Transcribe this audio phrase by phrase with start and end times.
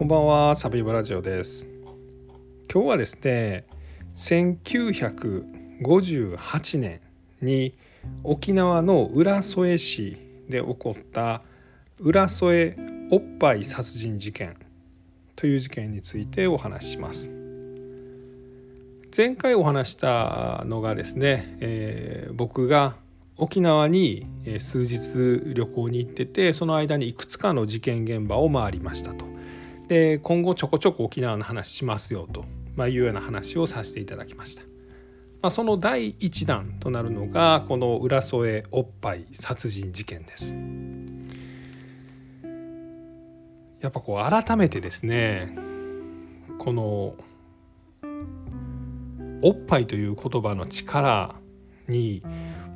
[0.00, 1.68] こんばんはサビブラジオです
[2.72, 3.66] 今日はですね
[4.14, 7.02] 1958年
[7.42, 7.74] に
[8.24, 10.16] 沖縄の浦添市
[10.48, 11.42] で起こった
[11.98, 12.74] 浦添
[13.10, 14.56] おっぱい殺人事件
[15.36, 17.34] という事件についてお話しします
[19.14, 22.96] 前回お話したのがですね、えー、僕が
[23.36, 24.24] 沖縄に
[24.60, 29.29] 数日旅行に行っててその間にいくつかの事件現場を回りましたと。
[29.90, 32.44] で今後ちょこちょこ沖縄の話しますよと、
[32.76, 34.62] まあ、いうような話をさせていただきました。
[35.42, 40.54] まあ、その第1弾となるのがこの浦添おっぱい殺人事件です。
[43.80, 45.56] やっぱこう改めてですね
[46.60, 47.16] この
[49.42, 51.34] おっぱいという言葉の力
[51.88, 52.22] に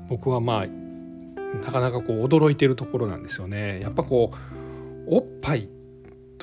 [0.08, 3.78] 僕はまあなかなかこう驚いてるところなんですよね。
[3.80, 5.68] やっぱこうおっぱい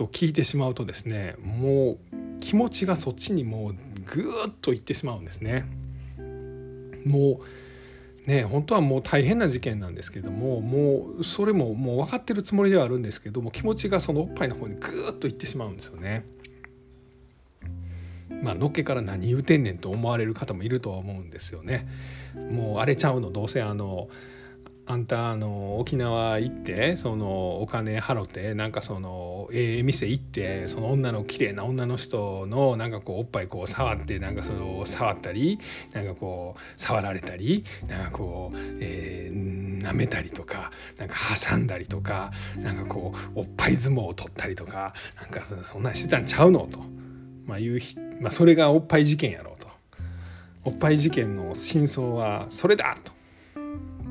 [0.01, 5.65] と聞いてしまうとですねもう気持ちがそっちにもうぐーっといってしまうんですね。
[7.05, 7.41] も
[8.25, 16.25] うね本当はもう大変な事件なんですけどももうそれももう分かってるつもりではあるんですけども気持ちがそのおっぱいの方にぐーっといってしまうんですよね。
[18.41, 21.87] まあのっけから何言うてんねんと思われる方もいるとは思うんですよね。
[22.51, 24.09] もうあれちゃうのどうせあの
[24.91, 35.59] あんたあの沖縄行ってそのお金払ってなんかそのええ店行ってその女の綺麗な女の人のなんかこうおっぱいこう触ってなんかその触ったり
[35.93, 41.15] なんかこう触られたりなんかこう、えー、舐めたりとかなんか
[41.49, 46.79] 挟んだりとかなんかこうおっぱい相撲を取ったりとかなんかそんなんしてたんちゃうのと、
[47.45, 47.79] まあ、いう
[48.19, 49.69] まあ、それがおっぱい事件やろうと。
[50.63, 53.11] おっぱい事件の真相はそれだと、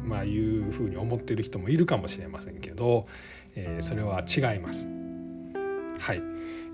[0.04, 3.04] まあ、いうふうに思ってる人もいるかもしれませんけど、
[3.54, 4.88] えー、それは違います。
[5.98, 6.22] はい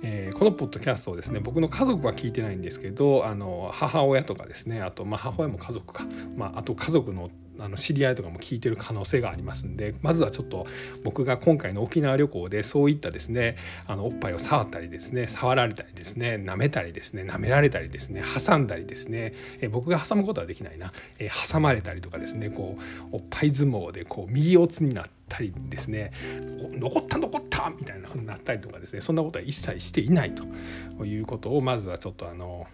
[0.02, 10.66] えー、このポッドキャストをですね僕の家族は聞いてないんですけどあの母親とかですねあと、まあ、母親も家族か、まあ、あと家族のあの知り合いとかも聞いてる可能性がありますんでまずはちょっと
[11.04, 13.56] 僕が今回の沖縄旅行でそういったですね
[13.86, 22.76] あのおっぱいを触ったりですね触られたりですね舐めたりですね舐められたりですね挟んだりですねえ僕が挟むことはできないなえ挟まれたりとかですねこ
[23.12, 26.12] うおっぱい相撲でこう右四つになったりですね
[26.78, 32.66] 残った残ったみたいなふうになったりとかですねそんなことは一切していないということをまずはちょっとあの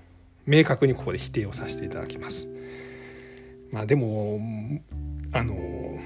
[0.47, 2.49] 明確にここで否定をさせていただきます。
[3.73, 4.39] まあでも
[5.33, 5.55] あの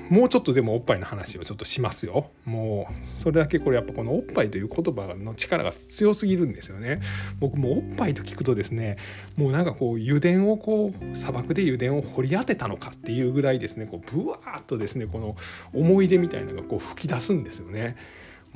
[0.08, 2.30] もうちょっとでもおっぱいの話をちょっとしますよ。
[2.44, 7.00] もうそれだけこれやっぱこのおっぱいという言葉の力が強すぎるんですよね。
[7.40, 8.98] 僕もおっぱいと聞くとですね
[9.36, 15.36] もうなんかこう油田をこう砂漠で油田を掘り当てたのかっていうぐらいですねこうブワーッとですねこの
[15.74, 17.96] 思い出みたいなのがこう吹き出すんですよね。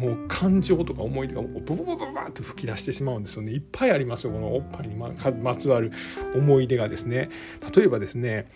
[0.00, 3.53] もう感情とか思い出がもうブブブブブって吹き出してしまうんですよね。
[3.53, 5.93] いっぱいありますよこのおっぱいにまつわる
[6.34, 7.28] 思い出がですね。
[7.77, 8.47] 例えばですね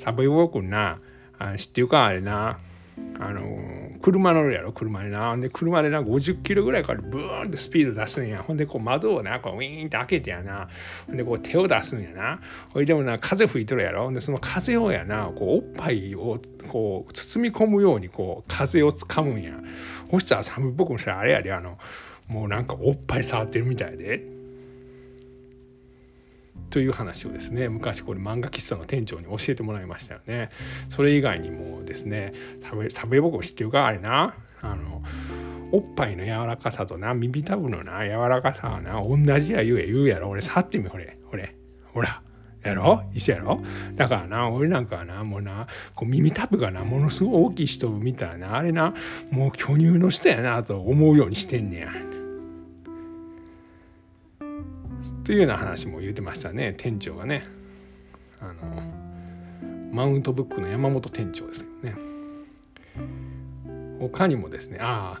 [0.00, 0.98] サブイボ君な
[1.38, 2.58] あ知ってるかあれな
[3.20, 5.34] あの車乗るやろ車でな。
[5.34, 8.42] んで車でな50キロぐらいからブーンってスピード出すんや。
[8.42, 10.68] ほんでこう窓をなこうウィーンって開けてやな。
[11.06, 12.40] ほんでこう手を出すんやな。
[12.70, 14.04] ほいでもな風吹いとるやろ。
[14.04, 19.52] ほんでその風をやなこうおっぱいをこう包み込むようにこう風をつかむんや。
[20.10, 21.78] そしたら寒っぽくもしたらあれやであの
[22.26, 24.41] もうなんかおっぱい触ってるみたいで。
[26.72, 30.48] という話をですね昔これ漫画喫茶の店長に教えてもらいましたよね。
[30.88, 32.32] それ以外にもですね
[32.64, 35.02] 食べ食べぼこ知ってるかあれなあの
[35.70, 40.30] おっぱいの柔らかさとな耳たぶのな柔らかさはな同じや言うや言うやろ。
[40.30, 41.16] 俺触ってみほれ。
[41.30, 41.54] ほれ。
[41.92, 42.22] ほら。
[42.62, 43.02] やろ？
[43.12, 43.60] 一緒やろ？
[43.96, 48.94] だからな俺なんかはなもうなこう耳たぶがなものすごい大きい人みたいなあれな
[49.30, 51.92] もう巨乳の人やなと思うようにしてんねや。
[55.24, 56.74] というような話も言うてましたね。
[56.76, 57.44] 店長がね。
[58.40, 58.82] あの
[59.92, 62.02] マウントブックの山本店長ですけどね。
[64.00, 65.20] 他にもですねあ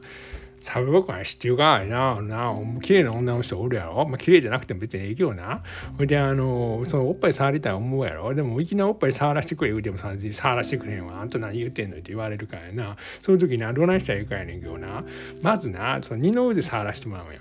[0.60, 4.04] サブ僕は知ってるかいなな綺麗な女の人おるやろ。
[4.08, 5.62] まあ綺麗じゃなくても別にええけどな。
[5.98, 8.34] ほいであのそのおっぱい触りたい思うやろ。
[8.34, 10.14] でもいきなりおっぱい触らせてくれ言うても触
[10.54, 11.20] らせてくれへんわ。
[11.20, 11.96] あんた何言うてんの？
[11.96, 12.96] って言われるからな。
[13.22, 15.04] その時などないしたらいいかやねんけどな。
[15.42, 17.40] まずなその二の腕触らせてもらうよ。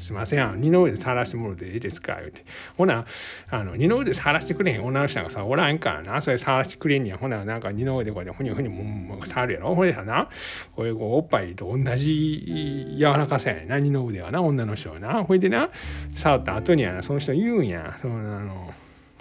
[0.00, 2.16] すいません、二の腕触らしてもらっていいですか？
[2.16, 2.44] 言うて。
[2.76, 3.04] ほな、
[3.50, 7.18] あの、二の腕触らしてくれへん女の人がさ、おらんからな、それ触らせてくれんにや。
[7.18, 9.74] ほな、なんか二の腕こうやってふにふにも触るやろ？
[9.74, 10.28] ほいでさな、
[10.74, 15.24] これこうおっぱいと同じ柔らかさやねんな、二の腕はな、女の人はな。
[15.24, 15.70] ほいでな、
[16.12, 17.98] 触った後にはな、その人言うんや。
[18.00, 18.72] そのあの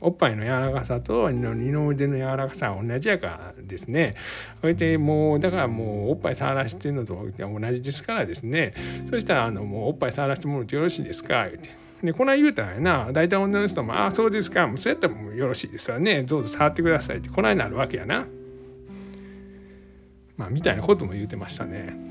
[0.02, 1.42] おっぱいの柔らかさと二
[1.72, 4.16] の腕の柔らかさは同じやからですね。
[4.62, 8.74] それでもうだからもうおっぱい触らしてるのと同じですからですね。
[9.10, 11.50] そしたらあのもうおっぱい触らせてもらってよろしいですか？
[11.50, 11.70] 言って。
[12.02, 13.10] でこない言うたらやな。
[13.12, 14.66] 大体女の人も「ああそうですか。
[14.68, 16.24] もうそうやったらもうよろしいですわね。
[16.24, 18.26] どうぞ触ってください」ってこないなるわけやな。
[20.38, 22.08] まあみたいなことも言うてましたね。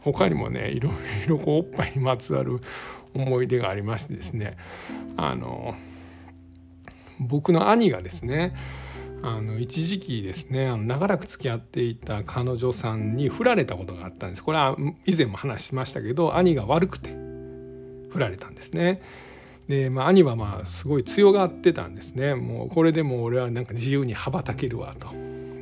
[0.00, 0.88] 他にもねいろ
[1.26, 2.58] いろこうおっぱいにまつわる
[3.14, 4.56] 思い出がありましてですね
[5.16, 5.74] あの
[7.18, 8.54] 僕の兄がですね
[9.22, 19.00] あの一時期ですねあの長らく付き合っていた彼女さんに振られたことがあったんですこれは以前も話しましたけど兄が悪くて振られたんですね。
[19.68, 25.12] で、まあ、兄はまあすごい強がってたんですねもうこれでも俺はなんか自由に羽ばたけるわと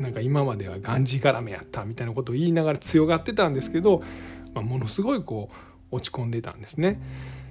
[0.01, 4.03] なんか今まではがんじがらめやったみたいなことを言いながら強がってたんですけど、
[4.55, 7.01] まあ、ものすごいこう落ち込んでたんですね。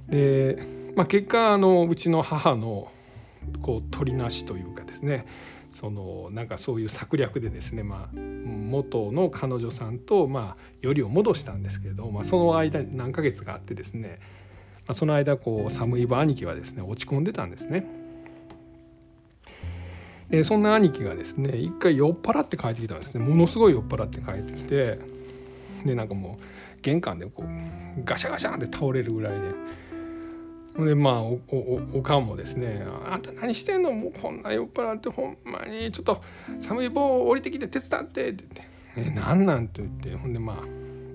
[0.09, 0.57] で、
[0.95, 2.92] まあ、結果あのうちの母の
[3.62, 5.25] こう取りなしというかですね
[5.71, 14.19] そのなんかそういう策略でですね、まあ、元の彼女さんと、まあ、よりを戻したんですけれど、まあ、その間何ヶ月があってですね、
[14.88, 17.86] まあ、その間こう寒い場兄貴はですね落ち込んでたんですね。
[20.30, 25.00] でそんな兄貴がですね一回酔っ払って帰ってきたんですねものすごい酔っ払って帰ってきて
[25.86, 29.54] でなんかもう玄関でこうガシャガシャンって倒れるぐらいで
[30.85, 33.91] でまあおおおかんもですね「あんた何してんの？
[33.91, 36.21] もうこんな酔っ払ってほんまにちょっと
[36.59, 38.44] 寒い棒降りてきて手伝って」って
[38.95, 40.15] 言って「え何なん?」て言って。
[40.15, 40.57] ほんでまあ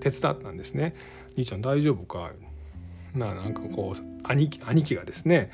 [0.01, 0.95] 手伝ったんですね
[1.37, 2.31] 「兄ちゃん大丈夫か?」
[3.15, 5.49] ななんかこう兄貴兄貴がですね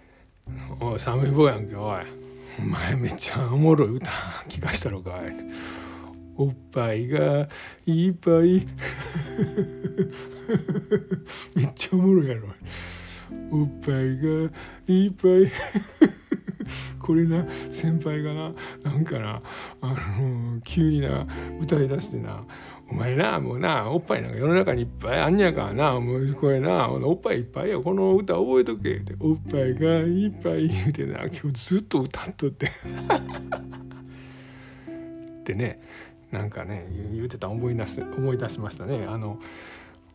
[0.80, 2.04] 「おい寒い棒やんけおい。
[2.58, 4.10] お前めっちゃおもろい歌
[4.48, 5.34] 聞かしたろかい」
[6.36, 7.48] おっぱいが
[7.86, 8.66] いっぱい
[11.54, 12.48] めっちゃおもろいやろ
[13.50, 14.50] おっぱいが
[14.88, 15.50] いっぱい。
[16.98, 19.42] これな先輩がななんかな
[19.80, 21.26] あの急にな
[21.60, 22.44] 歌い出してな。
[22.90, 32.66] お前なもうなおっぱいなんか世の中にいっぱいあんにやからなもうこれなおっぱいいっぱいやこの歌覚えとけっておっぱいがいっぱい言うてな今日ずっと歌っとって。
[35.42, 35.80] ってね
[36.30, 39.06] なんかね言うてた思い出す思い出しましたね。
[39.08, 39.38] あの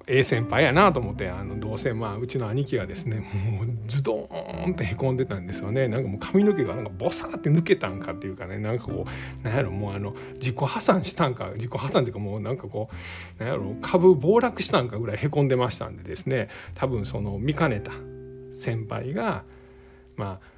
[0.09, 5.89] A 先輩やなと思ってあのどうせまあうちの兄貴がですねもうズドーンってへこんでたんですよね。
[5.89, 12.87] なんかもう髪の毛がなんかボサーって抜けたんかっていうかねなんかこうなんやろもうあの自己破産したんか自己破産っていうかもうなんかこ
[13.37, 16.47] うなんやろ株暴落したんかぐらいへこんでましたんでですね。
[16.75, 17.91] 多分その見かねた
[18.53, 19.43] 先輩が
[20.15, 20.57] まあ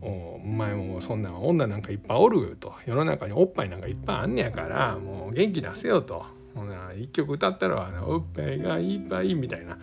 [0.00, 2.72] お前もそんな女なんかいっぱいおると。
[2.86, 6.37] 世の中におっぱいなんかいっぱいあんねやからもう元気出せよと。
[6.54, 9.78] ほな一曲歌ったらおっぱいがいっぱいみたいな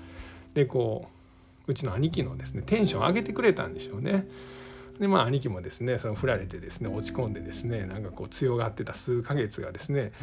[0.54, 1.08] でこ
[1.68, 4.28] ううちの兄貴のですねテンション上げてくれたんでしょうね。
[5.00, 10.14] でまあ兄貴もですねその振られてですね落ち込んでですねなんかこう強がってた数ヶ月がですね、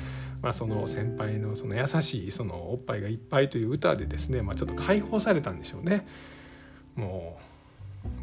[0.41, 6.06] まあ、その先輩のその優しいそのおっぱいがいっぱいという歌でですね、まあ、ちょっと解放されたんでしょうね。
[6.97, 7.38] も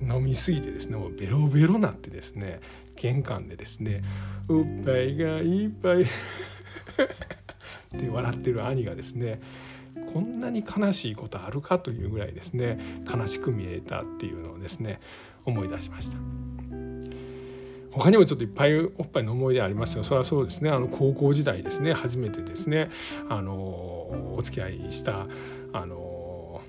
[0.01, 2.59] う飲みすぎてですねもうベロベロなってですね
[2.95, 4.01] 玄関でですね
[4.49, 6.05] 「おっぱいがいっぱい」
[7.95, 9.41] って笑ってる兄がですね
[10.13, 12.79] こんなに悲しいことあるかというぐらいですね
[13.11, 14.99] 悲しく見えたっていうのをですね
[15.45, 16.17] 思い出しました。
[17.91, 20.03] 他にもちょっといっぱいおっぱいの思い出ありますよ。
[20.03, 20.69] それはそうですね。
[20.69, 21.93] あの高校時代ですね。
[21.93, 22.91] 初めてですね。
[23.29, 25.27] あのお付き合いした
[25.73, 26.61] あの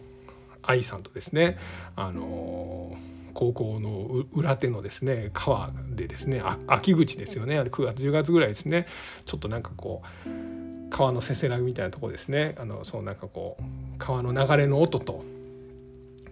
[0.62, 1.58] 愛さんとですね
[1.96, 2.96] あの
[3.34, 7.58] 高校の裏手のですね川でですね秋口ですよね。
[7.58, 8.86] あれ9月10月ぐらいですね。
[9.26, 10.59] ちょっとなんかこう
[10.90, 12.54] 川のせせらぎみたいなとこですね。
[12.58, 13.62] あのそうなんかこう
[13.98, 15.24] 川の流れの音と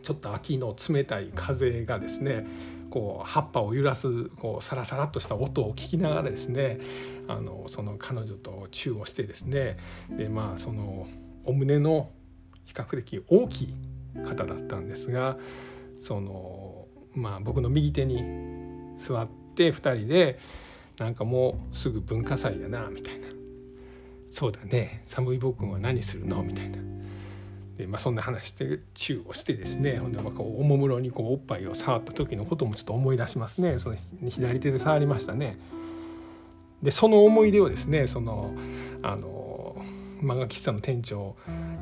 [0.02, 2.46] ちょっと秋の冷たい風がですね
[2.90, 6.80] こう葉っぱを揺らすこうサラサラっとした音を聞きながらですね
[7.26, 9.76] あのその彼女とチューをしてですね
[10.10, 11.06] でまあその
[11.44, 12.10] お胸の
[12.64, 13.74] 比較的大きい
[14.26, 15.36] 方だったんですが
[16.00, 18.22] そのまあ僕の右手に
[18.96, 20.38] 座って2人で
[20.98, 23.28] なんかもうすぐ文化祭やなみたいな
[24.30, 25.02] 「そうだね。
[25.06, 26.78] 寒い僕は何するの?」みたいな。
[27.76, 33.78] でまあ、そんな話してチューをしてですねほんでまあこうおもむろにこうおっぱいを触った時のこともちょっと思い出しますね。
[33.78, 33.96] その
[34.28, 35.56] 左手で触りましたね。
[36.82, 38.52] でその思い出をですねその
[39.02, 39.76] あの
[40.20, 41.36] 漫画喫茶の店長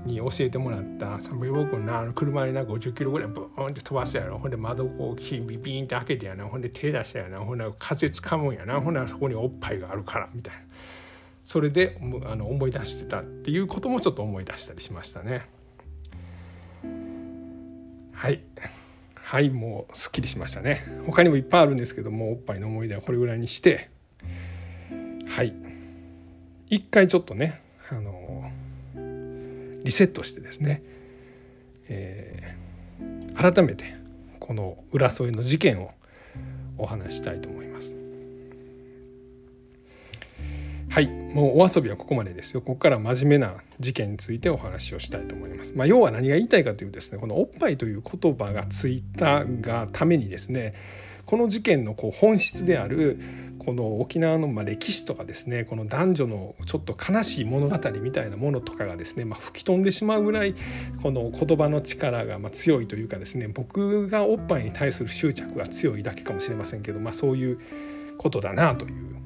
[0.05, 4.37] に教えてもらった「寒い僕な車にな50キロぐらいブーンって飛ばすやろ。
[4.39, 6.45] ほんで窓こうビビンって開けてやな。
[6.45, 7.41] ほんで手出したやな。
[7.41, 8.79] ほんで風つかむんやな。
[8.83, 10.61] ほんでそこにおっぱいがあるから」みたいな。
[11.47, 15.49] それであの思い出してたっていうこともちょっと思い出したりしましたね。
[18.13, 18.43] はい。
[19.15, 20.85] はいもうすっきりしましたね。
[21.07, 23.91] 他にもいっぱいあるんですけどもおっぱいの思い出はこれぐらいにして。
[25.29, 25.55] はい。
[26.69, 28.51] 一回ちょっとねあの
[29.85, 30.83] リセットしてですね、
[31.89, 33.95] えー、改めて
[34.41, 35.93] この浦添の事件を
[36.77, 38.06] お話したいと思います。
[40.97, 41.09] はい。
[41.09, 42.63] もうお遊びはここまでですよ。
[42.63, 50.73] ここから真面目な事件についてお話をしたいと思います、まあ、要は何が言いたいかというとですねこのおっぱいという言葉がついたがためにですね
[51.27, 53.21] この事件のこう本質である
[53.59, 60.55] この沖縄のま歴史とかですねこの男女のちょっと悲しい物語みたいなものとかがですね、まあ、吹き飛んでしまうぐらい
[61.03, 67.61] この言葉の力がま強いというかですね僕がおっぱいに対する執着が強いだけかもしれませんけど、まあ、そういう
[68.17, 69.26] ことだなという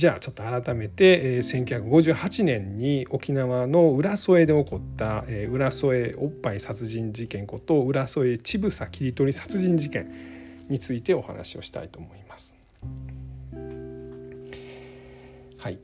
[0.00, 10.10] じゃあちょっと改めて、えー、1958年に沖縄の浦添で起こった、えー、浦添おっぱい殺人事件こと浦添乳房切り取り殺人事件
[10.70, 12.54] についてお話をしたいと思います。
[15.58, 15.78] はい。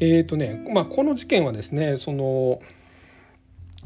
[0.00, 2.60] えーとねまあ、この事件はですねその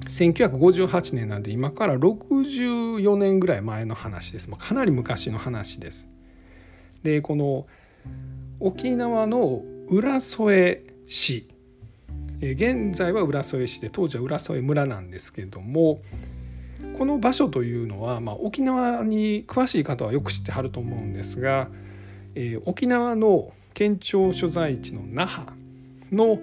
[0.08, 6.08] 1958年なんで今から64年ぐらい前の話です、まあ、かなり昔の話です。
[7.02, 7.66] でこの
[8.64, 11.47] 沖縄の浦添市
[12.40, 15.99] 現在は浦添市で当時は浦添村なんですけども
[16.97, 21.68] この場所というのは、まあ、沖縄に詳しい方はよく知ってはると思うんですが、
[22.35, 25.52] えー、沖縄の県庁所在地の那覇
[26.11, 26.40] の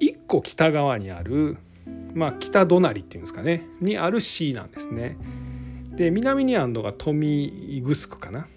[0.00, 1.56] 一個北側にある、
[2.14, 5.16] まあ、北隣っていうんですかねにある市なんですね。
[5.94, 8.48] で南にあるのが豊見城かな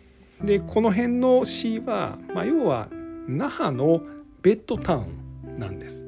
[0.43, 2.89] でこの辺の市は、まあ、要は
[3.27, 4.01] 那覇の
[4.41, 6.07] ベッドタウンなんです。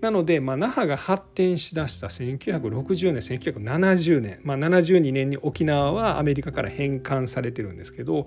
[0.00, 8.26] なので、まあ、那覇が発展しだした1960年1970年、まあ、72年に沖縄はアメリカから返還されてるんですけど、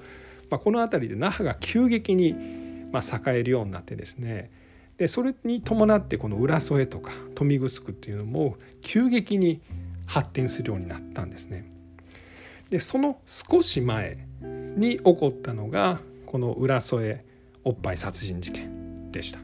[0.50, 2.36] まあ、この辺りで那覇が急激に
[2.92, 4.50] まあ栄えるようになってですね
[4.98, 9.62] でそれに伴ってこの浦添とか豊見城っていうのも急激に
[10.06, 11.72] 発展するようになったんですね。
[12.70, 14.29] でその少し前
[14.80, 17.20] に起こったのがこの浦添
[17.64, 19.40] おっぱい殺人事件でした。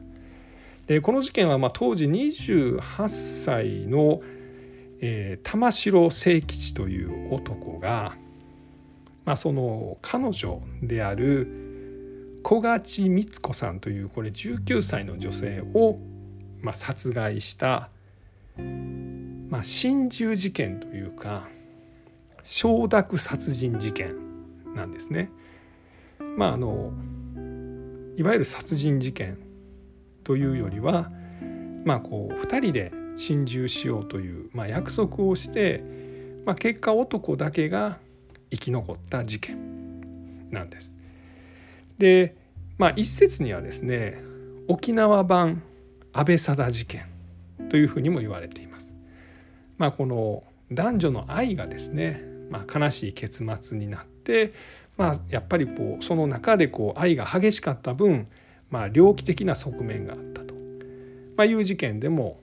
[0.86, 4.20] でこの事件はま当時28歳の、
[5.00, 8.16] えー、玉城清吉という男が、
[9.24, 15.96] まあ、その彼女である小勝光子さんというこれ19歳の女性を、
[16.60, 17.90] ま、殺害した、
[19.48, 21.48] まあ、心中事件というか
[22.44, 24.25] 承諾殺人事件
[24.76, 25.30] なんですね。
[26.36, 26.92] まああの
[28.16, 29.38] いわゆる殺人事件
[30.24, 31.10] というよりは、
[31.84, 35.84] まあ、こう2人で心中しようという、まあ、約束をして、
[36.44, 37.98] まあ、結果男だけが
[38.50, 40.94] 生き残った事件なんです。
[41.98, 42.36] で、
[42.78, 44.22] まあ、一説にはですね
[44.66, 45.62] 沖縄版
[46.12, 47.04] 安倍貞事件
[47.68, 48.94] というふうにも言われています。
[49.76, 50.42] まあ、この
[50.72, 54.15] 男女の愛がですね、まあ、悲しい結末になって、
[54.96, 58.28] まあ、やっぱりこうその中でこう愛が激しかった分、
[58.70, 60.54] まあ、猟奇的な側面があったと、
[61.36, 62.40] まあ、いう事件でも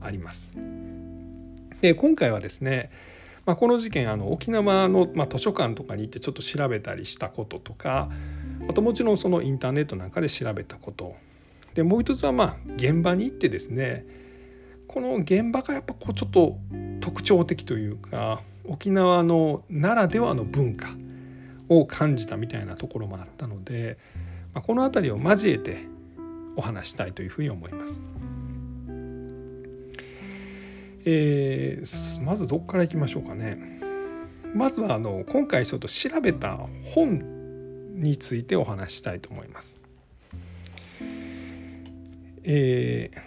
[0.00, 0.54] あります。
[1.80, 2.90] で今回はですね、
[3.44, 8.08] まあ、この事件あの沖縄の、まあ、図書館とかに行ってちょっと調べたりしたこととか
[8.68, 11.14] あともちろんそのインターネットなんかで調べたこと
[11.74, 14.06] でもう一つはまあ現場に行ってですね
[14.88, 16.56] この現場がやっぱこうちょっと
[17.00, 20.88] 特徴的というか沖縄のならではの文化
[21.68, 23.96] を感じたみたいなところもあったので、
[24.54, 25.82] まあ、この辺りを交えて
[26.56, 28.02] お話したいというふうに思います。
[31.08, 33.80] えー、まずどこからいきましょうかね。
[34.54, 36.58] まずはあの今回ちょっと調べた
[36.94, 37.20] 本
[37.94, 39.78] についてお話したいと思います。
[42.42, 43.18] えー、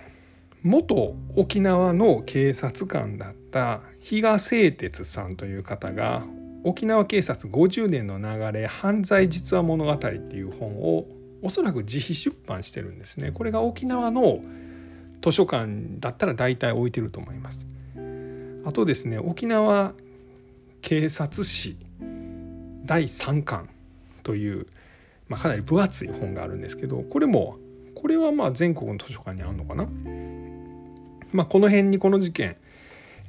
[0.64, 6.24] 元沖縄の警察官だた比嘉製鉄さんという方が
[6.64, 11.06] 沖縄警察50年の流れ犯罪実話物語っていう本を
[11.42, 13.32] おそらく自費出版してるんですね。
[13.32, 14.42] これが沖縄の
[15.22, 17.66] 図書館だったら大体置いてると思います。
[18.66, 19.94] あとですね沖縄
[20.82, 21.78] 警察史
[22.86, 23.70] 第3巻
[24.24, 24.68] という、
[25.28, 27.58] まあ、かなり分厚い本があるんですけどこれも
[27.96, 29.88] これはまあ全国の図書館にあるのかな、
[31.32, 32.58] まあ、この辺にこの事件、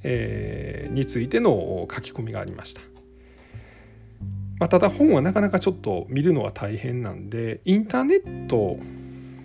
[0.02, 2.82] えー、についての書き込みがありました。
[4.58, 8.78] まあ、ただ本はなかなかちょっと見るのは大変なんでインターネット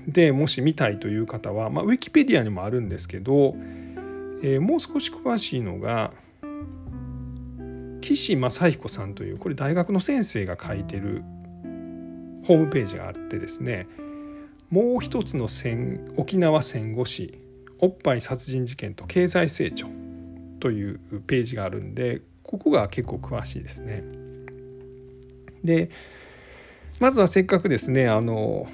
[0.08, 3.56] でもし見たいという方は、まあ、ウィキペディアにもあるんですけど、
[4.44, 6.12] えー、もう少し詳しいのが
[8.02, 11.24] 岸正彦さんというこれ大学の先生が書いてる
[12.46, 13.88] ホームページがあってですね
[14.70, 17.40] もう一つの戦沖縄戦後史
[17.80, 20.05] おっぱい殺人事件と経済成長。
[20.60, 24.04] というページがあるんでここが結構詳しいですね。
[25.64, 25.90] で
[27.00, 28.68] まずはせっかくですねあの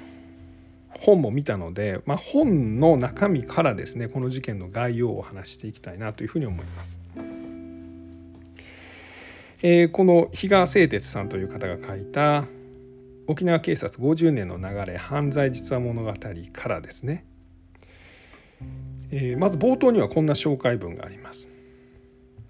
[1.00, 7.00] 本も見たので、まあ、本の中身からですねこの事件の概要を話していきたいなというふうに思います。
[9.64, 12.44] えー、この比嘉製鉄さんという方が書いた
[13.28, 16.12] 沖縄警察50年の流れ犯罪実話物語
[16.52, 17.24] からですね、
[19.12, 21.51] えー、まず冒頭にはこんな紹介文があります。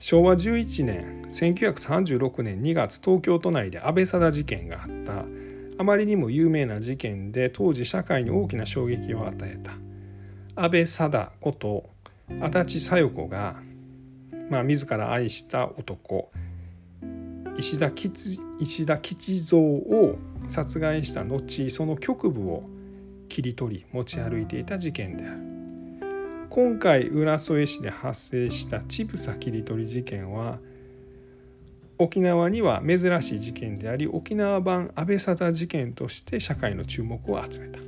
[0.02, 5.25] 昭和11年1936年2月東京都内で安倍貞事件があった。
[5.78, 9.75] あまりにも有名な事件で当時社会に大きな衝撃を与えた。
[10.56, 11.85] 安倍貞こと
[12.40, 13.62] 足立小夜子が、
[14.50, 16.32] まあ、自ら愛した男
[17.56, 20.16] 石田吉石田吉蔵を
[20.49, 22.64] 殺害した後その局部を
[23.28, 25.51] 切り取り持ち歩いていた事件である。
[26.54, 30.59] 今回浦添市で発生した乳房切り取り事件は
[31.97, 37.78] 沖縄には珍しい事件であり沖縄版安倍貞事件として社会の注目を集めた。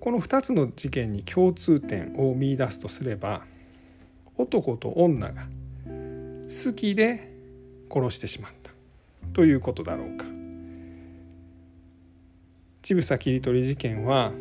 [0.00, 3.42] この2つの事件に共通点を見いだすとすれば
[4.38, 5.42] 男と女が
[6.48, 7.30] 好きで
[7.92, 8.70] 殺してしまった
[9.34, 10.24] ということだろうか。
[12.80, 14.32] 乳房切り取り事件は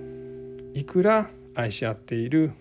[0.74, 2.54] いくら愛し合っている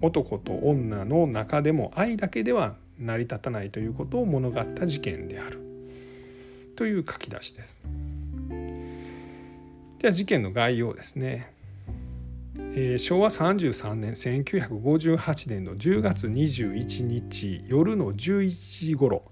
[0.00, 5.60] 男と女の中でも愛だけでは成り立たないということを物語った事件である
[6.76, 7.80] という書き出しです。
[9.98, 11.52] では事件の概要ですね。
[12.72, 19.22] えー、昭和33年1958年の10月21日夜の11時頃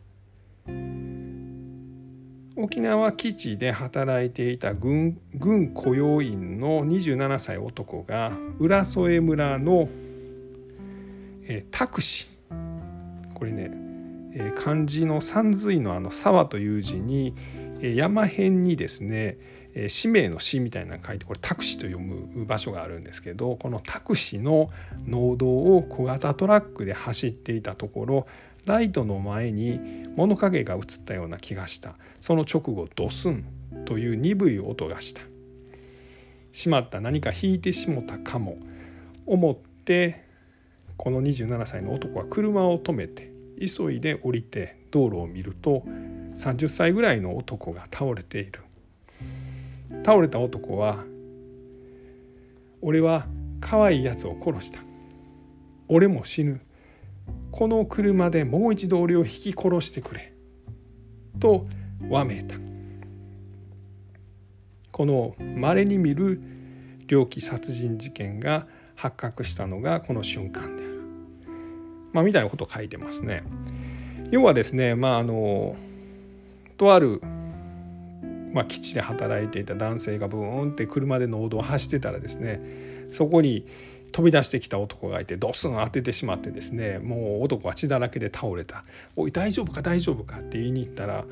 [2.61, 9.89] 沖縄基地で働いていた軍軍雇用員の27歳男が浦添村の、
[11.47, 13.71] え、タクシーこれね、
[14.35, 17.33] え、漢字の三髄のあの沢という字に、
[17.81, 19.39] え、山辺にですね、
[19.81, 24.71] え、氏名の詩みたいなの書いてこれタクシーと読む場所があるんですけどこのタクシーの
[25.07, 28.27] 農道を小型トラックで走っていたところ
[28.67, 29.81] ライトの前に
[30.17, 31.95] 物陰が映ったような気がした。
[32.21, 33.45] その直後ドスン
[33.87, 35.23] という鈍い音がした。
[36.53, 37.01] しまった。
[37.01, 38.59] 何か引いてしもたかも。
[39.25, 40.25] 思って
[40.99, 45.83] この27歳の男は車を止めて急いで降りて道路を見ると
[46.35, 48.68] 30歳ぐらいの男が倒れている。
[50.05, 51.05] 倒れた男は
[52.81, 53.27] 「俺は
[53.61, 54.81] 可愛いやつを殺した。
[55.89, 56.61] 俺も死ぬ。
[57.51, 60.33] この車でもう一度俺を引き殺してくれ」
[61.41, 61.65] と
[62.09, 62.57] わめいた。
[64.93, 66.41] この稀に見る
[67.07, 71.03] 猟奇殺人事件が発覚したのがこの瞬間である、
[72.13, 73.45] まあ、みたいなことを書いてますね。
[74.31, 75.77] 要はですねまああの
[76.77, 77.21] とある、
[78.59, 82.59] まあ、基地で働いていた男性がブーンって車で農道を走ってたらですね
[83.13, 83.65] そこに
[84.11, 89.81] 飛び出してきた男がいてドスン当ててしまってですねもう男は血だらけで倒れた「おい大丈夫か？
[89.81, 91.25] 大丈夫か」って言いに行ったら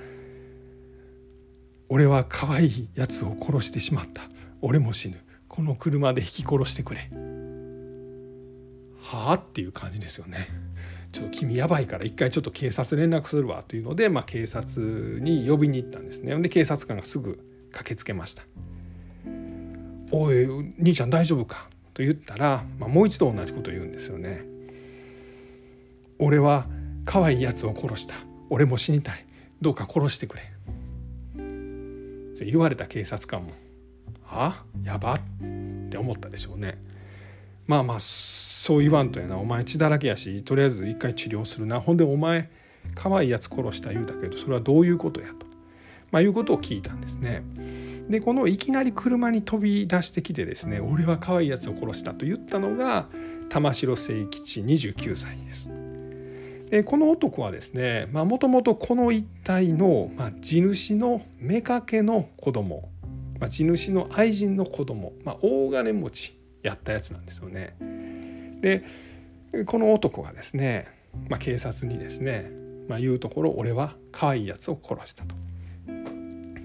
[1.90, 4.22] 「俺は可愛いやつを殺してしまった。
[4.62, 5.16] 俺も死ぬ。
[5.48, 7.10] この車で引き殺してくれ」
[9.02, 10.48] はあっていう感じですよね。
[11.16, 17.38] ちょっと君やばいから一回ちょっと警察連絡するわというので、まあ、警察に呼びに行ったんですねで警察官がすぐ
[17.72, 18.42] 駆けつけました
[20.12, 20.46] 「おい
[20.78, 24.44] 兄ちゃん大丈夫か?」と言ったら、まあ、もう一度同じこと言うんですよね。
[26.18, 26.66] 俺は
[27.06, 28.14] 可愛いやつを殺した
[28.50, 29.24] 俺も死にたい
[29.62, 30.42] どうか殺してくれ
[32.44, 33.52] 言われた警察官も
[34.28, 34.64] 「あ？
[34.82, 35.20] やば?」っ
[35.88, 36.76] て思ったでしょうね。
[37.66, 39.38] まあまあそう言わんとやな。
[39.38, 41.80] お前血だらけやしとりあえず一回治療するな。
[41.80, 42.50] ほんでお前
[42.94, 45.46] 可愛いやつ殺した言うたけどそれはどういうことやと、
[46.10, 47.42] まあ、いうことを聞いたんですね。
[48.08, 53.08] でこのいきなり車に飛び出してきてですね俺は可愛いやつを殺したと言ったのが
[53.48, 55.70] 玉城清吉29歳です。
[56.70, 62.90] でこの男はですねもともとこの一帯の、まあ、地主の妾の子供、
[63.38, 66.35] まあ、地主の愛人の子供、まあ、大金持ち。
[66.66, 67.76] やったやつなんですよね。
[68.60, 68.84] で
[69.64, 70.86] この男がですね、
[71.28, 72.50] まあ、警察にですね、
[72.88, 75.34] まあ、言うところ俺は可愛いやつを殺したと。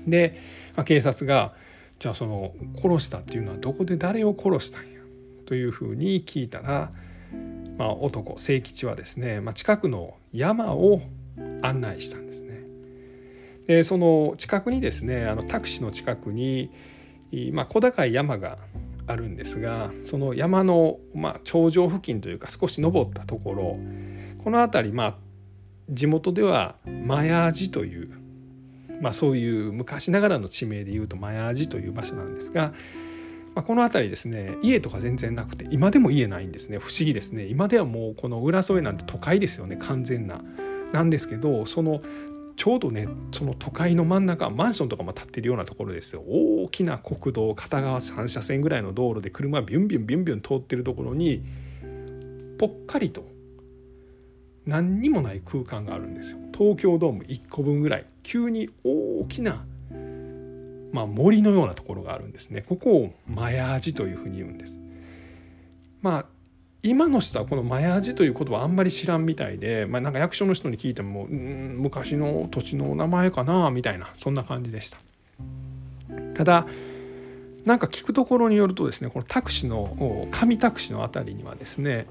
[0.08, 0.38] で、
[0.76, 1.54] まあ、警察が
[2.00, 5.00] じゃあその殺したっていうのはどこで誰を殺したんや？
[5.46, 6.92] というふうに聞いたら、
[7.78, 11.02] まあ、男清吉はですね、まあ、近くの山を
[11.62, 12.62] 案内したんですね。
[13.68, 16.72] でその近くにですねあのタクシーの近くに、
[17.54, 18.58] まあ、小高い山が
[19.12, 23.80] あるんですがその山の、まあ、頂上付近というか少し登ったところ
[24.44, 25.16] この辺りまあ
[25.90, 28.12] 地元ではマヤージという、
[29.02, 32.74] まあ、そういう昔ながらの地名でいうとマヤージという場所なんですが、
[33.54, 40.42] まあ、この辺りですね家とか全然なくて今でも家ないんですね不思議ですね今ではもうこの浦添なんて都会ですよね完全な。
[40.94, 42.02] なんですけどその
[42.62, 46.22] ちょうどねその都会の真ん中マンションとかも建ってるようなところですよ。
[46.28, 51.42] 大きな国道片側3車線ぐらいの道路で車ビュンビュンビュンビュン通ってるところに
[52.60, 53.26] ぽっかりと
[54.68, 56.38] 何にもない空間があるんですよ。
[56.56, 58.06] 東京ドーム1個分ぐらい。
[58.22, 59.66] 急に大きな、
[60.94, 62.62] まあ、森のようなところがあるんですね。
[62.62, 64.80] ここをマヤージというふうに言うんです。
[66.04, 66.26] まあ
[66.84, 74.98] 今の人はこのマヤージという言葉あんまり知らんみたいで、まあ、なんか役所の人に聞いても昔の土地の名前かなみたいなそんな感じでした。
[76.34, 76.66] ただ
[77.66, 79.96] なんか聞くところによるとですねこのタクシーの
[80.32, 82.08] 上タクシーの辺りにはですね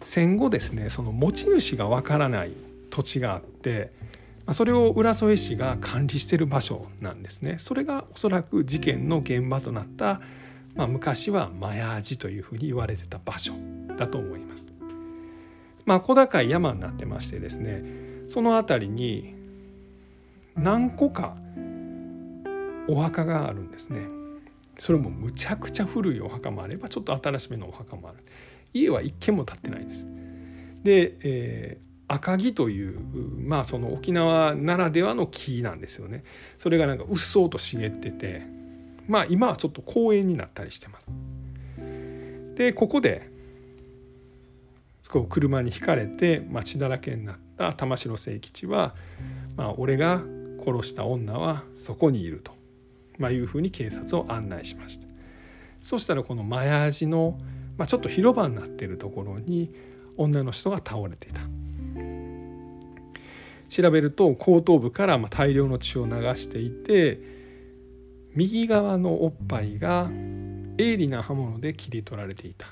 [0.00, 2.52] 戦後ですねその持ち主がわからない
[2.90, 3.90] 土地があって
[4.52, 7.56] それを浦添市が管理してる場所なんですね。
[7.58, 10.20] それがおそらく事件の現場となった、
[10.76, 13.54] まあ、昔はマヤージというふうに言われてた場所
[13.96, 14.70] だと思います。
[15.86, 17.82] まあ、小高い山になってましてですね
[18.26, 19.34] その辺りに
[20.56, 21.36] 何個か
[22.88, 24.08] お墓があるんですね。
[24.78, 28.18] それもむちゃくちゃ古いお墓もあればちょっと新しめのお墓もある。
[28.74, 30.04] 家は一軒も建ってないです。
[30.82, 32.98] で、えー、赤木という
[33.40, 36.22] まあその沖縄ならではの木なんですよね。
[36.58, 38.42] それがなんかうっそうと茂ってて
[39.06, 41.12] まあ今はちょっと公園になったりしてます。
[42.54, 43.30] でここで
[45.10, 48.94] こう車にひかれて血だらけになった玉城清吉は、
[49.56, 50.22] まあ、俺が
[50.64, 52.52] 殺した女はそこにいると、
[53.18, 55.06] まあ、いうふうに警察を案内しました。
[55.80, 57.38] そしたらこのマヤージの
[57.76, 59.70] まあ、ちょっと広場になっているところに
[60.16, 61.42] 女の人が倒れていた
[63.68, 67.35] 調べると後頭部からま大量の血を流していて
[68.36, 70.08] 右側のおっぱいが
[70.76, 72.68] 鋭利な刃物で切り取られていた。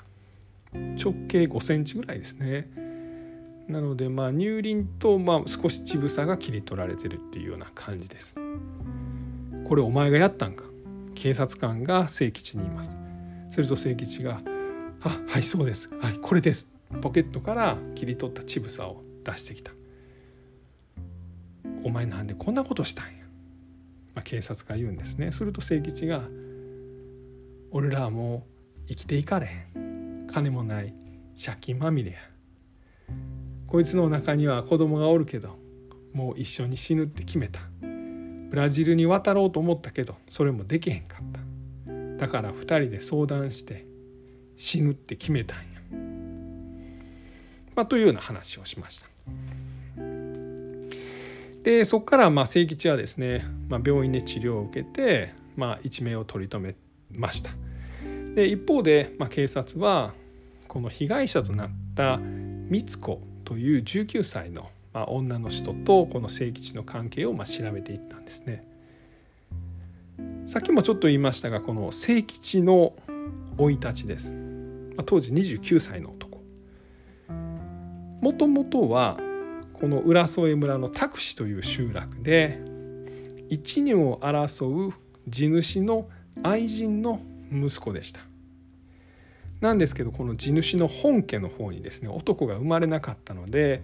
[0.73, 2.69] 直径5センチぐらいですね。
[3.67, 8.35] なのでまあ乳輪とまあ少し乳房が切り取られてるっていうような感じです。
[9.67, 10.65] これお前がやったんか？
[11.15, 12.93] 警察官が清吉にいます。
[13.49, 14.41] すると清吉が
[15.01, 15.89] 「あはいそうです。
[15.99, 16.67] はいこれです
[17.01, 19.71] ポケットから切り取った乳房を出してきた
[21.83, 23.24] お前なんでこんなことしたんや、
[24.15, 25.31] まあ、警察が言うんですね。
[25.31, 26.23] すると清吉が
[27.71, 28.47] 俺らはも
[28.85, 30.27] う生きていかれへん。
[30.27, 30.93] 金もない。
[31.43, 32.17] 借金まみれや。
[33.67, 35.57] こいつの中には子供がおるけど
[36.13, 37.59] もう一緒に死ぬって決めた。
[38.49, 41.31] ブラジルに渡ろうと思ったけどそれもできへんかっ
[42.17, 42.25] た。
[42.25, 43.85] だから2人で相談して
[44.55, 45.65] 死ぬって決めたんや。
[47.75, 49.07] まあ、というような話をしました。
[51.65, 56.75] でそこからまあ清吉はですね、まあ、病院で治療を受けて、まあ、一命を取り留め
[57.19, 57.49] ました。
[58.35, 60.13] で一方で、まあ、警察は
[60.67, 62.19] この被害者となった
[62.69, 68.61] 光子という19歳の、まあ、女の人とこの清吉の関係をまあ調べていったんですね。
[70.45, 72.93] さっきもちょっと言いましたがこの清吉の
[73.57, 76.41] 生い立ちです、まあ、当時29歳の男
[78.21, 79.17] もともとは
[79.85, 82.59] この浦添村の拓司という集落で
[83.49, 84.93] 一二を争う
[85.27, 86.09] 地主の
[86.41, 87.21] 愛人の
[87.51, 88.21] 息子でした
[89.61, 93.83] なんですけどこの地主の本家の方にですね男が生まれなかったので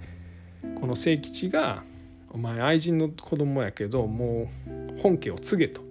[0.80, 1.84] この清吉が
[2.34, 4.50] 「お前愛人の子供やけども
[4.98, 5.84] う本家を継げ」と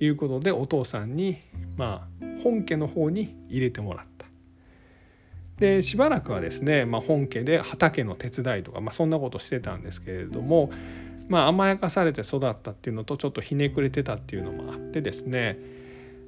[0.00, 1.36] いうことでお父さんに
[1.76, 4.11] まあ本家の方に入れてもらった。
[5.62, 10.72] でしばらくはですね、まあ、本家で畑の手伝いとか、まあ、そんなことしてたんですけれども、
[11.28, 15.56] まあ、甘やかされて育ったっていうのとちょっとひねくれてたっていうのもあってですね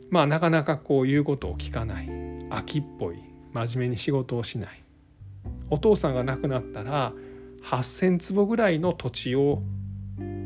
[0.09, 2.09] まあなかなかこう言うことを聞かない
[2.51, 3.17] 秋っぽい
[3.53, 4.81] 真面目に仕事をしない
[5.69, 7.13] お父さんが亡くなったら
[7.65, 9.63] 8,000坪ぐらいの土地を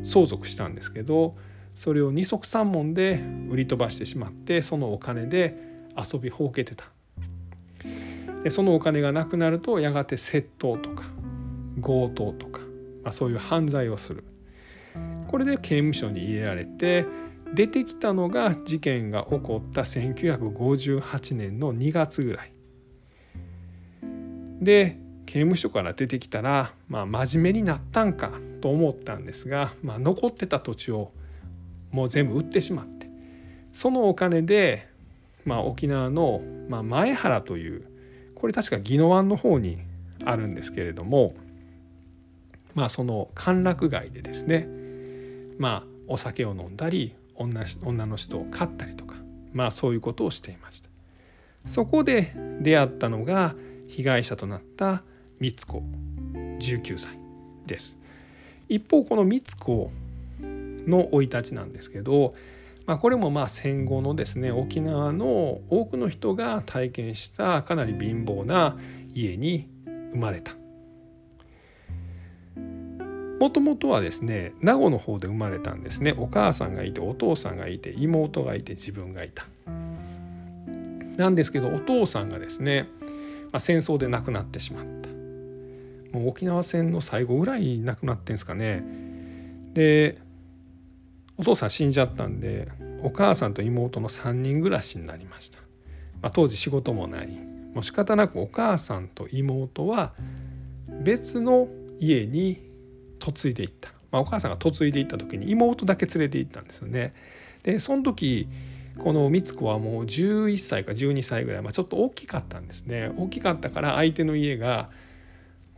[0.03, 1.35] 相続したんですけど
[1.75, 3.21] それを二足三門で
[3.51, 5.57] 売り飛ばしてしまってそのお金で
[5.95, 6.85] 遊びほうけてた。
[8.43, 11.03] でそのお金がなくなるとやがて窃盗とか
[11.81, 12.61] 強盗とか、
[13.03, 14.23] まあ、そういう犯罪をする。
[15.27, 17.05] これで刑務所に入れられて
[17.53, 22.51] 出てきたのが事件が起こった1958年の2月ぐらい。
[24.61, 31.11] で刑務所から出てきたら、まあ、真面目になったんかと思ったんですが、まあ、残ってた土地を
[31.91, 33.07] もう全部売ってしまって。
[33.71, 34.87] そのお金で、
[35.45, 37.83] まあ、沖縄の、まあ、前原という
[38.39, 39.77] これ確か宜野湾の方に
[40.25, 41.35] あるんですけれども、
[42.73, 44.67] まあ、その歓楽街でですね、
[45.57, 49.15] まあ、お酒を飲んだり女女の人を飼ったりとか、
[49.53, 50.89] まあ、そういうことをしていました。
[51.65, 53.55] そこで出会ったのが
[53.87, 55.03] 被害者となった
[55.39, 55.83] 光子
[56.59, 57.17] 19歳
[57.65, 57.97] です。
[58.67, 59.91] 一方この光子
[60.41, 62.33] の生い立ちなんですけど、
[62.89, 68.79] まあ、これもまあ戦後のですね沖縄の多くの人が体験したかなり貧乏な
[69.13, 69.69] 家に
[70.11, 70.53] 生まれた。
[73.39, 79.45] もともとはですね名護の方で生まれたんですねお母さんがいてお父さんがいて妹がいて自分がいた。
[81.15, 82.87] なんですけどお父さんがですね、
[83.51, 85.09] まあ、戦争で亡くなってしまった
[86.17, 88.83] もう沖縄戦の最後ぐらい亡くなってんですかね
[89.73, 90.17] で
[91.39, 92.67] お父さん死んじゃったんで
[93.01, 95.59] お母さんと妹の3人暮らしになりました、
[96.21, 97.27] まあ、当時仕事もない。
[97.73, 100.13] もう仕方なくお母さんと妹は
[101.03, 101.67] 別の
[101.99, 102.61] 家に
[103.25, 107.13] 嫁いでいった、まあ、お母さんが嫁いでいった時に妹だけ連れて行ったんですよね。
[107.63, 108.47] でその時
[108.97, 113.11] この光子はもう11歳か12歳ぐらい、まあ、ちょっと大きかったんですね。
[113.17, 114.89] 大きかったから相手の家が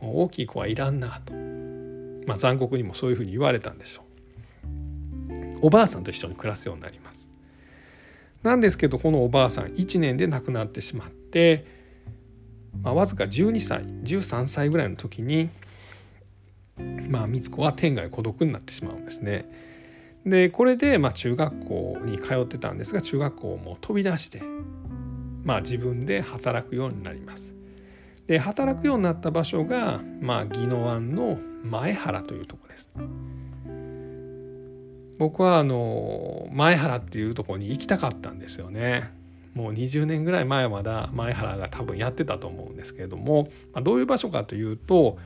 [0.00, 1.32] 大きい子はいらんなと、
[2.26, 4.11] まあ、残酷にもそういうふうに言われたんでしょう。
[5.62, 7.30] おばあさんと一緒に暮らすようになります
[8.42, 11.64] なんですけどこのおばあさん1年で亡くなってしまって、
[12.82, 15.48] まあ、わずか12歳13歳ぐらいの時に
[17.08, 19.46] まあ光子は天涯孤独になってしまうんですね。
[20.24, 24.42] でこれでまあ中学校に通ってたんですが中学校も飛び出して
[25.44, 27.54] まあ自分で働くようになります。
[28.26, 32.88] で働くようになった場所がまあ宜野湾の前原というとこです。
[35.22, 39.12] 僕はあの前原っていうとこに行きたかったんですよね。
[39.54, 45.18] もう20年ぐらい前まだ前原が多分やってたと思うんですけれども、まあ、どういう場所かというと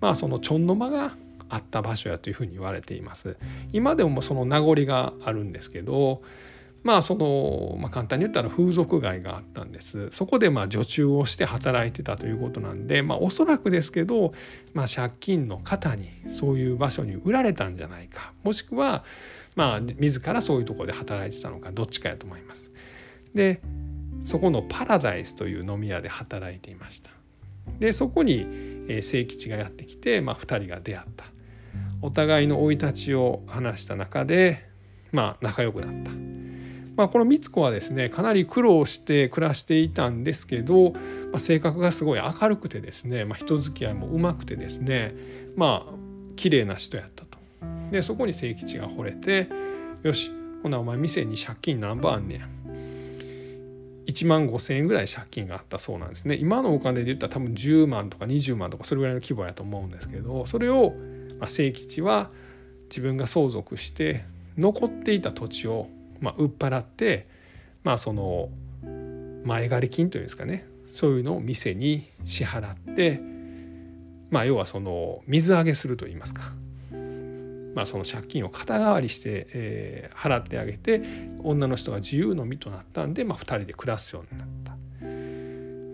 [0.00, 1.16] まあそのちょんの間が
[1.48, 3.36] あった場所やというふうに言われています。
[3.72, 6.22] 今でもその名残があるんですけど
[6.82, 10.08] まあその、まあ、簡単に言ったら風俗街があったんです。
[10.12, 14.32] そこでまあ女中をして働いてたということなんでまあおそらくですけど、
[14.72, 18.32] まあ、借金の方にそういう場所に売られたんじゃないか。
[18.42, 19.04] もしくは
[19.56, 22.70] まあ自らそういうとこで働いてたのかどっちかやと思います。
[23.34, 23.60] で
[24.22, 27.10] そこのパラダイスという飲み屋で働いていました。
[27.78, 28.46] でそこに
[29.02, 31.24] 清吉がやってきて、まあ、2人が出会った。
[32.02, 34.68] お互いの生い立ちを話した中で
[35.12, 36.10] まあ仲良くなった。
[36.96, 45.14] まあ、この光子はですねかなり苦労して暮らしていたんですけど、まあ、性格がすごい明るくてですね、まあ、人付き合いもうまくてですね
[45.56, 45.94] まあ
[46.36, 47.29] 綺麗な人やったと。
[47.90, 49.48] でそこに清吉が惚れて
[50.02, 50.30] よし
[50.62, 52.48] ほなお前店に借金何番あんねや。
[54.06, 56.34] 1万5,000円ぐらい借金があったそうなんですね。
[56.34, 60.94] 今のお金で言ったら多分10万とか20万とかそれぐらいの規模やと思うんですけどそれを
[61.40, 62.30] まあ、清吉は
[62.90, 64.24] 自分が相続して
[64.56, 65.88] 残っていた土地を、
[66.20, 67.26] まあ、売っ払って、
[67.82, 68.50] まあ、その
[69.44, 70.66] 前借り金というんですかね。
[70.86, 73.20] そういうのを店に支払って、
[74.30, 76.52] まあ、要はその水揚げするといいますか、
[77.80, 81.00] まあ、その借金を肩代わりして、えー、払ってあげて
[81.42, 84.76] 女の人が自由の身となったんで、まあ、2人で暮らすようになった。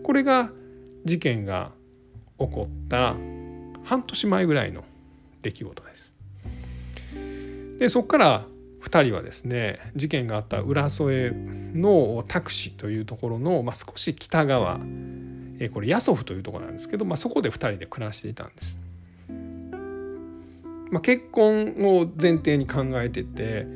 [0.02, 0.50] これが
[1.04, 1.70] 事件が
[2.40, 3.14] 起こった
[3.84, 4.82] 半年前ぐらいの
[5.42, 6.12] 出来事です。
[7.78, 8.44] でそこから
[8.82, 11.30] 2人はですね事件があった浦添
[11.72, 14.80] のタクシーというところの、まあ、少し北側
[15.60, 18.85] えこれヤソフというところなんですけど、まあ、そこで2人で暮らしていたんです。
[20.90, 23.66] まあ、結婚を前提に考えてて、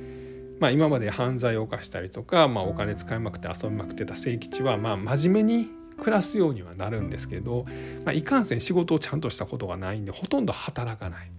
[0.61, 5.69] まあ、今まで犯罪を犯したりとか、まあ、お金使いまくって遊びまくってた清吉はまあ真面目に
[5.99, 7.67] 暮らすようにはなるんですけど、
[8.05, 11.31] まあ、いかんせん仕事をちゃんとしたことがないんでほとんど働かない。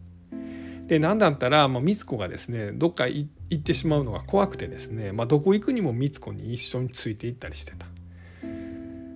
[0.87, 7.85] で何だったらもう光子がですねどっか行ってしまうのが怖くてですね、まあ、どこ行くにも光子に一緒についていったりしてた。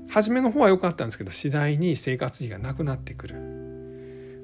[0.08, 3.36] 初めの方は良かったんですけど次第に生活費がなくなってくる。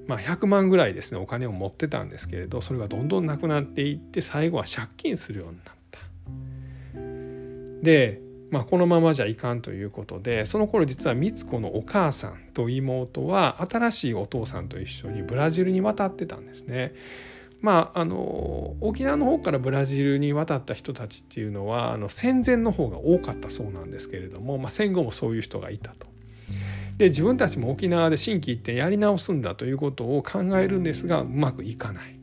[0.07, 5.99] まあ、100万ぐらいですねお金を持ってたんですけれどそれがどんどんなくなっていって最後は借金するようになった。
[7.83, 16.93] でまあ、このままじゃいかんということでその頃実は光子のお母さんと妹は新しいお父さんと一緒にブラジルに渡ってたんですね。
[17.61, 26.10] まあ、あの沖縄の方からブラジルに渡った人たちっていうのはあの戦前の方が多かったそうなんですけれども、まあ、戦後もそういう人がいたと。
[27.01, 32.19] で自分たちも沖縄で心機一転やり直すんだということを考えるんですがうまくいかない。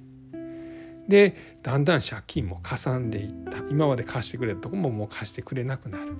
[1.09, 6.13] でだんだん借金もかさんでいった今まで貸してくれたとこももう貸してくれなくなる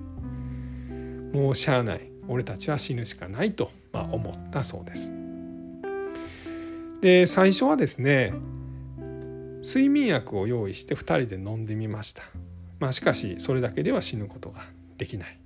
[1.31, 5.13] もうしゃあない俺たちは死ぬしかないと、まあ、思ったそうです。
[6.99, 8.33] で最初はですね
[9.63, 12.23] 睡眠薬を用意して2人で飲んでみました。
[12.81, 14.65] まあ、しかしそれだけでは死ぬことが
[14.97, 15.39] できない。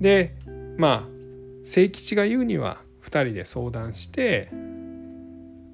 [0.00, 0.36] で
[0.76, 1.17] まあ
[1.64, 4.50] 清吉が言うには2人で相談して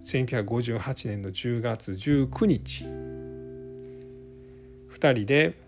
[0.05, 2.85] 1958年の10月19日
[4.99, 5.59] 2人で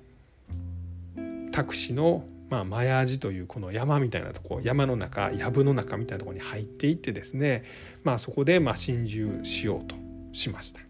[1.53, 7.65] タクシーのまあ、マヤージというこの山みたいなとこ山の中藪の中みたいなとこに入っていってですね、
[8.05, 9.97] まあ、そこでまあ心中しようと
[10.33, 10.81] しました。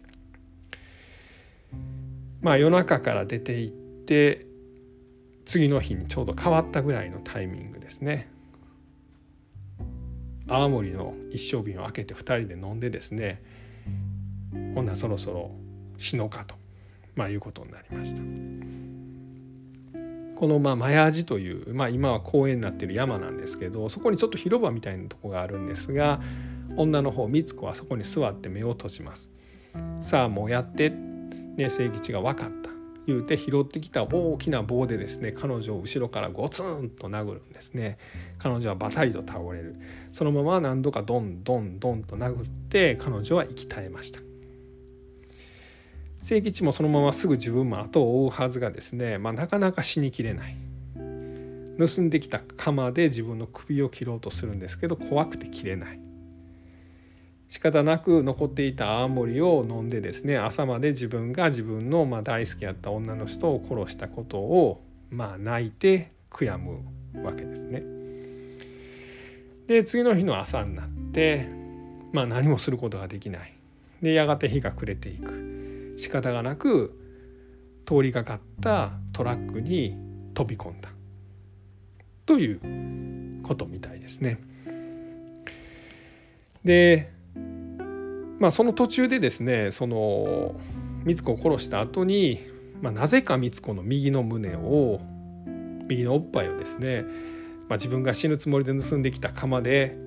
[2.41, 4.45] まあ、夜中から出て行って
[5.45, 8.29] 次の日にちょうど変わったぐらいのタイミングですね
[10.47, 13.41] 青森の一升瓶を開けて2人で飲んでですね
[14.75, 15.51] ほんなそろそろ
[15.97, 16.55] 死のうかと、
[17.15, 18.21] まあ、いうことになりました。
[20.37, 26.21] このまあマヤジという、まあ、今は公園になってる山なんですけどそこにちょっと広場みたいなとこがあるんですが
[26.75, 29.31] 女の方美津子はそこに座って目を閉じます。
[29.99, 32.69] さあもうやってね清吉が分かった
[33.07, 37.97] 言うて拾ってきた大きな棒でですね彼女を後ろからゴツンと殴るんですね。
[38.37, 39.75] 彼女はバタリと倒れる。
[40.11, 44.19] そのまま何度かドンドンドンと殴って彼女は生き絶えました。
[46.21, 50.57] 清吉もそのまますぐ自分も後を追うはずがですね、まあ、なかなか死にきれない。
[51.79, 56.06] 盗んできた鎌で自分の首を切ろうとするんですけど怖くて切れない。
[57.49, 66.81] 仕方なく残っていた青森を飲んでですね朝まで自分が自分のまあ大好きやった女の人を殺したことをまあ泣いて悔やむ
[67.23, 67.83] わけですね。
[69.67, 71.49] で次の日の朝になって
[72.11, 73.53] まあ何もすることができない。
[74.01, 75.95] でやがて日が暮れていく。
[75.97, 76.97] 仕方がなく
[77.85, 79.97] 通りかかったトラックに
[80.33, 80.89] 飛び込んだ
[82.25, 84.39] ということみたいですね。
[86.63, 87.16] で
[88.39, 90.55] まあその途中でですねその
[91.05, 92.39] 光子を殺した後に、
[92.81, 94.99] まあ、なぜか光子の右の胸を
[95.87, 97.03] 右のおっぱいをですね、
[97.69, 99.97] まあ、自分が死ぬつもりで盗んできた釜で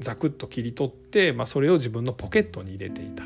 [0.00, 3.24] ザクッと切り取って、まあ、それを自分のポケットに入れていた。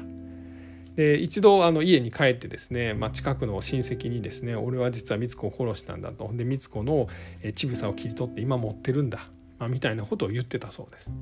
[0.97, 7.09] で一度あの家に帰ってですね、まあ、近くの親戚にですね俺は実は光子を殺したんだとで光子の
[7.55, 9.29] 乳房を切り取って今持ってるんだ、
[9.59, 11.13] まあ、みたいなことを言ってたそうです。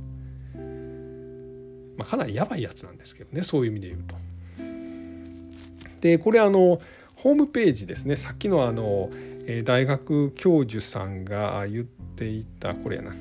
[1.97, 4.17] まあ、かなりやばいやつなんですけどねそういう意味で言うと。
[6.01, 6.81] でこれあの
[7.17, 9.11] ホームページですねさっきのあの
[9.65, 13.15] 大学教授さんが言っていたこれやな、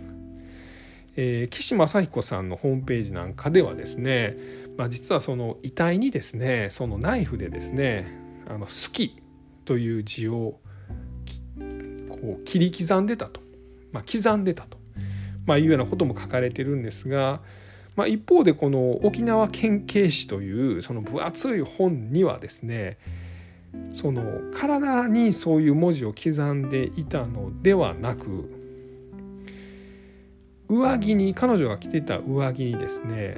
[1.16, 4.38] えー、岸正彦さんのホームページなんかではですね
[4.78, 8.08] まあ、実はその遺体にですねそのナイフでですね
[8.48, 9.16] 「あの好き」
[9.66, 10.60] という字を
[12.10, 13.42] こう切り刻んでたと、
[13.92, 14.78] まあ、刻んでたと、
[15.46, 17.42] まあ、いうようなことも書かれてるんですが、
[17.96, 22.98] まあ、一方でこの「沖縄県警史」というその分厚い本にはですね
[23.94, 28.50] その体にそういう文字を刻んでいたのではなく
[30.70, 33.38] 上着に彼女が着てた上着にですね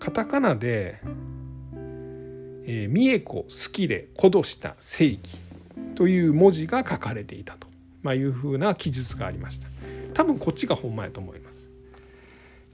[0.00, 1.00] カタカナで
[2.64, 5.20] 「えー、三重子好きで鼓動した正義」
[5.94, 7.66] という文字が書かれていたと、
[8.02, 9.68] まあ、いうふうな記述がありました。
[10.14, 11.47] 多分こっちがほんまやと思います。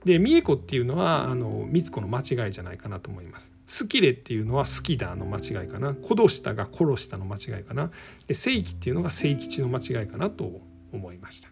[0.04, 3.52] で三重子っていうのはあの光子の間違いじゃないかなと思います。
[3.66, 5.96] 好きでっていうのは好きだの間違いかな。
[6.02, 7.90] 殺したが殺したの間違いかな。
[8.26, 10.60] で正義っていうのが正吉の間違いかなと
[10.92, 11.48] 思いました。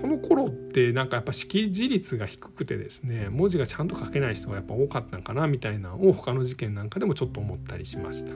[0.00, 8.32] この頃ってなんかやっぱ識字率が低くてですね文字がちゃんと書けない人がやっぱ多かったんかなみたいなのを他の事件なんかでもちょっと思ったりしました。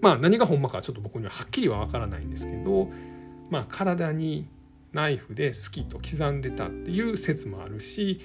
[0.00, 2.90] まあ何がほんまかちょっと僕にははっきりは分からないんですけど、
[3.50, 4.46] まあ、体に
[4.92, 8.20] ナイフで好きと刻んでたっていう説もあるし、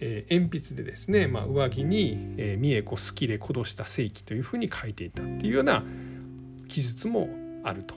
[0.00, 5.84] えー、鉛筆でですね、まあ、上着に「えー、三重子好きで殺した正規」というふうに書いていたっていうような
[6.68, 7.28] 記述も
[7.64, 7.94] あると、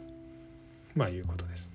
[0.96, 1.72] まあ、いうことです。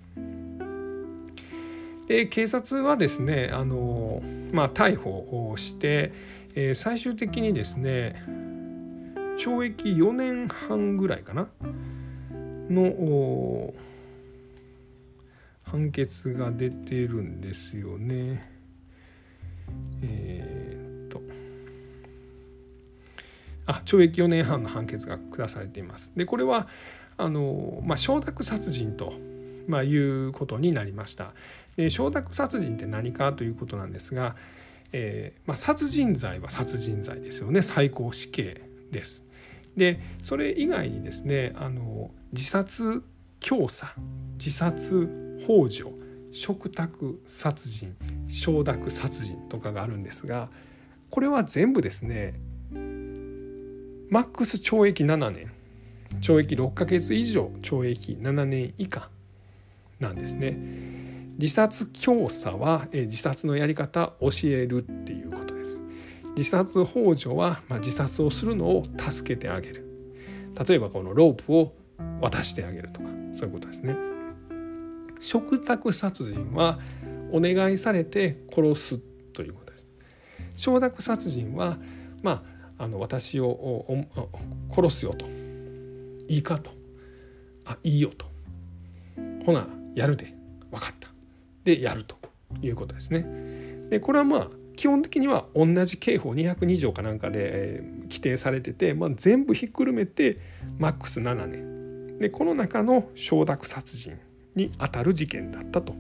[2.07, 6.13] で警察はですねあの、まあ、逮捕をして、
[6.55, 8.23] えー、最終的にですね
[9.39, 11.49] 懲役4年半ぐらいかな
[12.71, 13.73] の
[15.75, 18.49] 判決が出てるんですよね。
[20.05, 21.21] えー、っと
[23.67, 26.13] あ懲役4年半の判決が下されています。
[26.15, 26.69] でこれは
[27.17, 29.15] あの、まあ、承諾殺人と、
[29.67, 31.35] まあ、いうことになりました。
[31.75, 34.37] で承諾殺人って何かということなんですが、
[34.93, 38.61] えー、まあ、殺人罪は殺人罪ですよね最高死刑
[38.93, 39.25] です。
[39.77, 43.03] でそれ以外にですねあの自殺
[43.45, 43.87] 教唆
[44.39, 45.07] 自殺
[45.47, 45.93] 幇助
[46.33, 47.95] 嘱託殺人
[48.27, 50.49] 承諾殺人とかがあるんですが
[51.11, 52.33] これは全部ですね
[54.09, 55.53] マックス懲役7年
[56.23, 59.11] 懲役6ヶ月以上懲役7年以下
[60.01, 60.59] なんですね。
[61.39, 65.83] 自殺教唆は自殺のやり方教えるっていうことです。
[66.37, 69.85] 自殺幇助は、まあ、自殺をするのを助けてあげる。
[70.67, 71.75] 例えばこのロープを
[72.21, 73.97] 渡してあげるとかそういうことですね。
[75.21, 76.79] 嘱託殺人は
[77.33, 78.99] お願いされて殺す
[79.33, 79.87] ということです。
[80.55, 81.79] 承諾殺人は
[82.23, 82.45] ま
[82.79, 83.87] ああの私を
[84.71, 85.27] 殺すよと
[86.29, 86.71] いいかと
[87.65, 88.27] あいいよと
[89.47, 90.35] ほなやるで
[90.71, 91.09] 分かった
[91.65, 92.17] でやると
[92.63, 93.27] いうことですね。
[93.91, 100.41] でこれはまあ基本的には同じ刑法202条かなんかで、えー、規定されてて、まあ、全部ひっくるめて
[100.79, 101.75] マックス7年
[102.19, 104.19] でこの中の承諾殺人
[104.55, 105.95] にあたる事件だったと、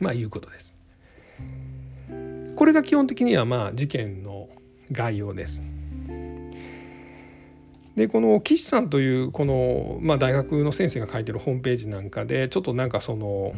[0.00, 0.74] まあ、いうことです。
[2.56, 4.48] これが基本的にはまあ事件の
[4.92, 5.62] 概要です。
[7.96, 13.52] でこの岸さんというこの、まあ、大学の先生が書いてるホームページなんかでちょっとなんかその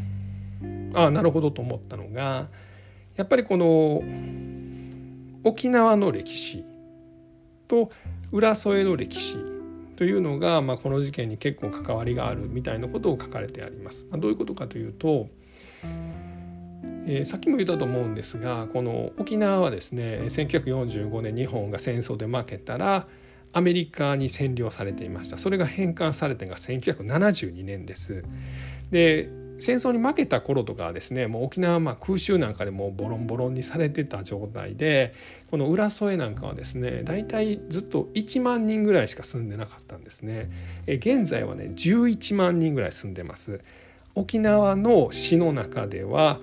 [0.94, 2.48] ああなるほどと思ったのが
[3.16, 4.02] やっぱりこの
[5.42, 6.64] 沖縄の歴史
[7.66, 7.90] と
[8.30, 9.55] 浦添の歴史
[9.96, 14.06] というのが、まあ、この事件に結構関わりがあるみたいなことを書かれてあります。
[14.10, 15.26] まあ、どういうことかというと、
[17.06, 23.06] えー、さっきも言ったと思うんですがこの沖縄はですね1945年日本が戦争で負けたら
[23.52, 28.24] アメリカに占領されていましたそれが返還されたのが1972年です
[28.90, 35.14] で戦争に負けた頃とかはですねもう沖縄はま空襲なんかでもボロンボロンにされてた状態で
[35.50, 40.48] この浦添なんかはですね大体ずっと1万人ぐらいしか住んでなかったんですね。
[40.86, 43.60] え現在はね11万人ぐらい住んでます。
[44.14, 46.40] 沖縄の市の中では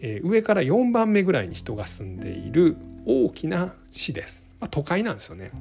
[0.00, 2.76] え上から4番目ぐらいに人が住んでいる
[3.06, 5.52] 大きな市です、まあ、都会なんですよね。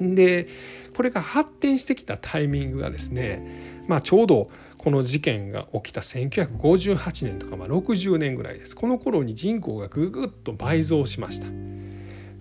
[0.00, 0.48] で
[0.96, 4.48] これが発展してきたタイミングがですね、まあ、ちょうど
[4.80, 11.48] この事件が起きた1958年とか、まあ、60年ぐらいですこの頃に人口がぐぐっと倍増しました。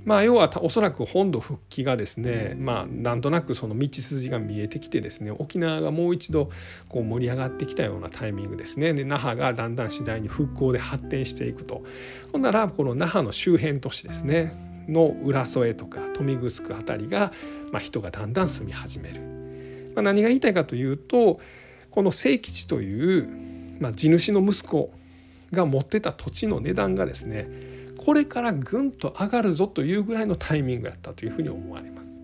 [0.05, 6.49] まあ、要はおそらく本土復帰がですね、まあ、なんとなくその道筋が見えてきてですね沖縄がもう一度
[6.87, 11.83] こう盛り上がってきたようなタイミングですねで那覇がだんだん次第に復興で発展していくと
[12.31, 14.53] ほんならこの那覇の周辺都市ですね
[14.87, 17.33] の浦添とか豊見城辺りが、
[17.71, 19.21] まあ、人がだんだん住み始める。
[19.93, 21.39] まあ、何が言いたいかというと
[21.91, 24.91] この清吉という、まあ、地主の息子
[25.51, 27.49] が持ってた土地の値段がですね
[27.97, 32.17] これからぐんと上がるぞというぐらいのタイミングやったというふうに思われます。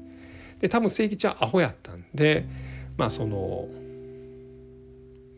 [0.60, 2.46] で多分清吉はアホやったんで
[2.98, 3.68] まあその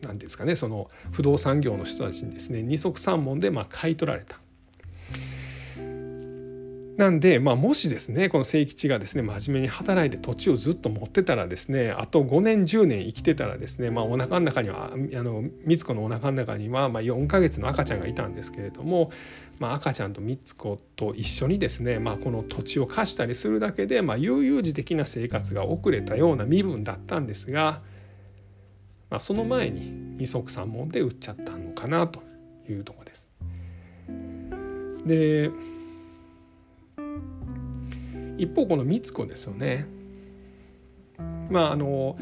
[0.00, 4.38] て言うんですかねその不動産業の人たちにですね二足三門でまあ買い取られた
[6.98, 19.12] なんで、まあ、もしですねこの清吉がですね真面目に働いて土地をずっと持ってたらですねあと5年10年生きてたらですね、まあ、お腹の中にはあの光子のお腹の中には、まあ、4ヶ月の赤ちゃんがいたんですけれども、
[19.60, 27.80] まあ、赤ちゃんと光子と一緒にですね、まあ、この土地を貸したりするだけで、まあ、悠々自適な生活が遅れたような身分だったんですが、
[29.08, 32.24] まあ、その前に二足三門で売っちゃったのかなと
[32.68, 33.30] いうとこです。
[35.06, 35.52] で
[38.38, 39.86] 一方この三子ですよね。
[41.50, 42.16] まああの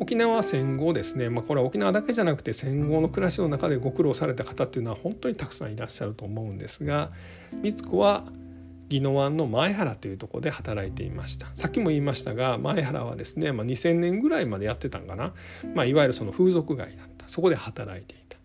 [0.00, 7.10] 沖縄戦後ですね、まあ、これは沖縄だけじゃなくて戦後の暮らしの中でご苦労された方っていうのは本当にたくさんいらっしゃると思うんですが
[7.62, 8.24] 三子は
[8.90, 15.32] 宜野湾の前原というところで働いていましたさっきも言いましたが前原はですね、まあ、2000年ぐらいまでやってたんかな、
[15.74, 18.38] まあ、いわゆるその風俗街だったそこで働いていた。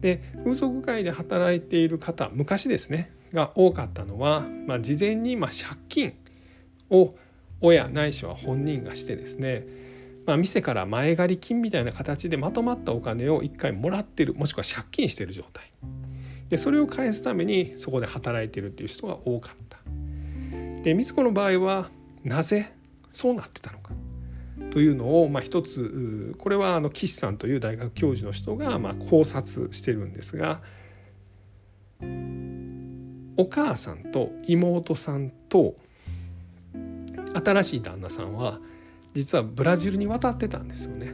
[0.00, 6.14] で風俗街で働いている方昔ですねが多かったのは、まあ、事前にま借金
[6.92, 7.14] を
[7.60, 9.64] 親ないしは本人がしてですね、
[10.26, 15.64] まあ、店から前借り金みたいな形でまとまったお金を一回もらってるもしくは借金してる状態
[16.48, 19.78] でそれを返すためにそこで働いてるっていう人が多かった。
[20.82, 21.90] で光子の場合は
[22.24, 22.72] なぜ
[23.10, 23.92] そうなってたのか
[24.70, 30.60] というのを、まあ、一つこれはあの岸さんという大学教授の人がまあ考察してるんですが
[33.36, 35.76] お母さんと妹さんと
[37.34, 38.58] 新しい旦那さんは
[39.14, 41.12] 実はブラジルに渡ってたんですよね。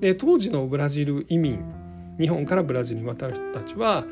[0.00, 1.62] で当時のブラジル移民
[2.18, 4.04] 日本からブラジルに渡る人たちは、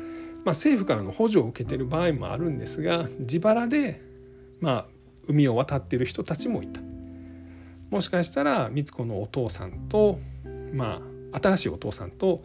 [0.43, 4.01] まあ、政府からの補助を受けてる場合もあるんですが自腹で、
[4.61, 4.85] まあ、
[5.27, 6.81] 海を渡っている人たちもいた
[7.89, 10.19] もしかしたら光子のお父さんと
[10.73, 11.01] ま
[11.31, 12.43] あ新しいお父さんと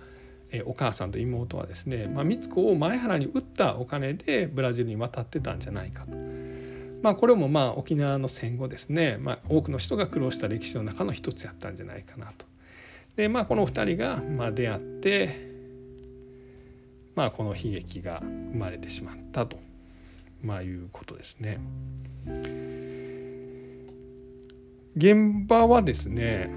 [0.51, 6.13] えお母さんと妹はですね、まあ、光子を前原に売ったお金でブラジルに渡ってたんじゃないかと。
[7.05, 12.47] まあ、これもまあ沖縄の戦後ですね、まあ、多くの人が苦労した歴史の中の一つやったんじゃないかなと。
[13.17, 15.51] でまあこの2人がまあ出会って、
[17.15, 19.59] まあ、この悲劇が生まれてしまったと、
[20.43, 21.59] まあ、いうことですね。
[24.97, 26.51] 現場はですね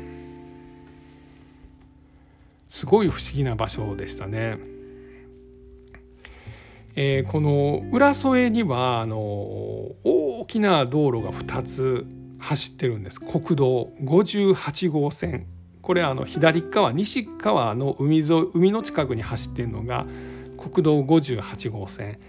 [2.69, 4.77] すごい不思議な場所でしたね。
[6.99, 9.95] えー、この浦添にはあの大
[10.47, 12.05] きな道路が2つ
[12.39, 13.19] 走ってるんです。
[13.19, 15.47] 国道58号線。
[15.81, 20.05] これあの左側西側の海沿い海の近くに走ってるのが
[20.57, 22.19] 国道58号線。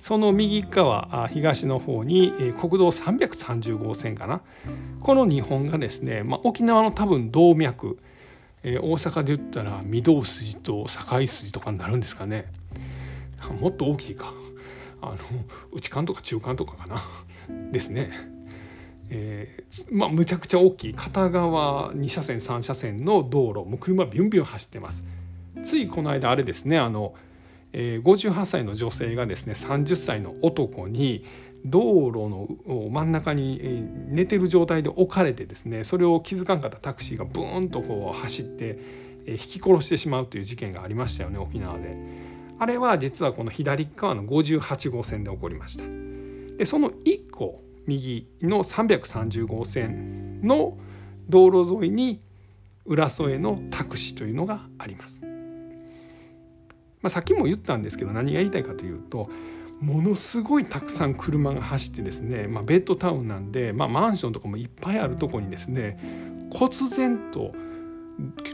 [0.00, 4.42] その右側東の方に国道330号線かな。
[5.00, 7.98] この2本がですね、まあ、沖縄の多分動脈
[8.68, 12.46] えー、大阪で言ったら御堂筋と堺筋とかになるんですかね。
[13.60, 14.34] もっと大きいか。
[15.00, 15.16] あの
[15.72, 17.00] 内間とか中間とかかな。
[17.72, 18.10] ですね。
[19.08, 25.04] えー、まあむちゃくちゃ大きい片側2車線3車線の道路もう車ビュンビュン走ってます。
[25.64, 27.14] ついこの間あれですねあの、
[27.72, 31.24] えー、58歳の女性がですね30歳の男に
[31.64, 32.48] 道路の
[32.90, 38.78] 真ん中に寝てる状態で置かれてですねそれを気づかんかったタクシーがブーンとこう走って
[39.26, 41.96] 引き殺してしまうという事件がありましたよね沖縄で。
[42.58, 45.84] あれは実はこの左側の58号線で起こりました。
[46.56, 50.76] でその1個右の330号線の
[51.28, 52.20] 道路沿いに
[52.84, 55.22] 浦添のタクシーというのがあります。
[55.22, 59.28] まあ、さっきも言ったんですけど何が言いたいかというと
[59.80, 65.98] ものすごいたくさん車が走ってですね、まあ、ベッドタウンなんで、まあ、マンションとかもいっぱいあるとこにですね
[66.50, 67.52] 忽然と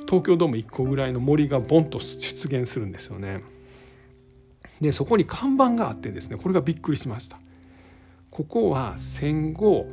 [0.07, 3.43] 東京ドーム1個ぐらいの森がボンと出現するんですよね。
[4.81, 7.39] でそこに看板があってですねこれがびっくりしました。
[8.33, 9.87] ここは戦後、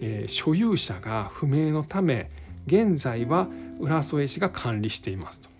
[0.00, 2.30] えー、所有者が不明のため
[2.66, 3.46] 現在は
[3.78, 5.50] 浦添市が管理していますと。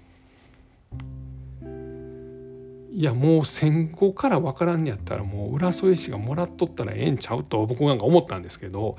[2.94, 8.96] いやもう戦後から分からんやったらもう浦添市がもらっとったらええんちゃうと僕なんか思ったんですけど、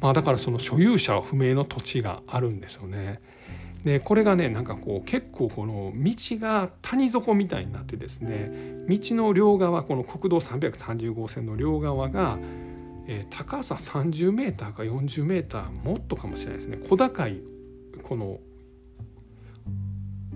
[0.00, 3.20] まあ、だからその所有者は不明の土地があるんですよね。
[3.86, 8.48] でこれがねなんかこう結構この道が谷底みたいになってですね
[8.88, 12.36] 道の両側この国道330号線の両側が、
[13.06, 17.40] えー、高さ30メーターか40メーターもっとかもしれないですね小高い
[18.02, 18.40] この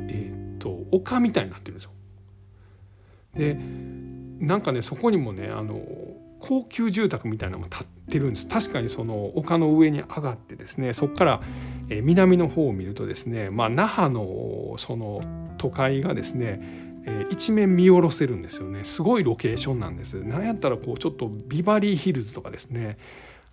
[0.06, 1.90] えっ、と丘みたいになってるんですよ。
[3.34, 3.58] で
[4.38, 5.80] なんかねそこにもねあの
[6.40, 8.48] 高級住宅みたいなのも建ってるんです。
[8.48, 11.40] 確かにその丘の上に上がってですねそこから、
[11.88, 15.22] 南の方を見るとですね、まあ、那覇のその
[15.58, 16.58] 都会がですね、
[17.30, 18.84] 一面見下ろせるんですよね。
[18.84, 20.22] すごいロケーションなんです。
[20.22, 22.98] なんやったらこうちょっとビバリーヒルズとかですね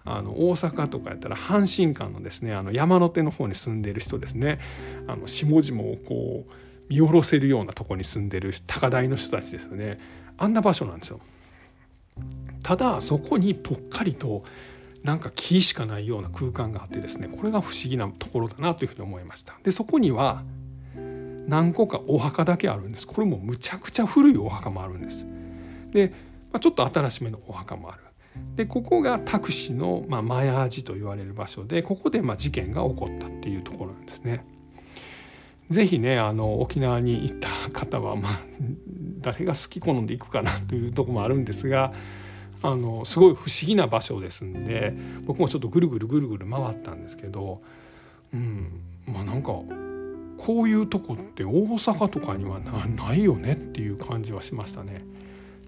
[0.04, 4.60] あの大阪とかやったら阪神間のですねあの山手の方に住んでる人ですね。
[5.08, 6.54] あの下々をこう
[6.90, 10.00] 見下ろせるようなとこに住んでる高台の人たちですよね。
[10.38, 11.20] あんな場所なんですよ。
[12.64, 14.44] ただそこにぽっかりと
[15.04, 19.56] なんか木しかないような空間があってですねこれが不思議なところだなというふうに思いました。
[19.64, 20.44] でそこには
[21.48, 25.26] 何個かお墓だけあるんですこれもむちゃくちゃ古いお墓もあるんです。
[25.92, 26.10] で、
[26.52, 28.02] まあ、ちょっと新しめのお墓もある。
[28.56, 34.46] でここがタクシーの、まあ、マヤージと言われる場所でここでま事件が起こったっていうところなんですね。
[35.70, 38.40] ぜひねあの沖縄に行った方は、まあ、
[39.20, 41.92] 誰が好き好んで行くかなというとこもあるんですが
[42.62, 44.94] あのすごい不思議な場所ですんで
[45.26, 47.60] 僕もちょっとぐるぐるぐるぐる回ったんですけど、
[48.34, 49.50] うん、まあなんか
[50.38, 55.04] こういうとこって大阪とかにはないよねっていう感じはしましたね。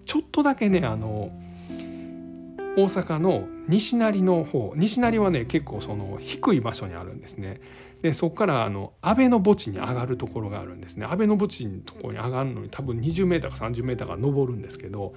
[0.05, 1.31] ちょっとだけねあの
[2.77, 7.59] 大阪の西成の方西成はね結構その低い場所にあるんですね。
[8.01, 11.05] でそこからあの安倍の墓地に上がるところがあるんですね。
[11.05, 15.13] 安倍の墓地のところに上がるのに多分20メーターか30メーターが登るんですけど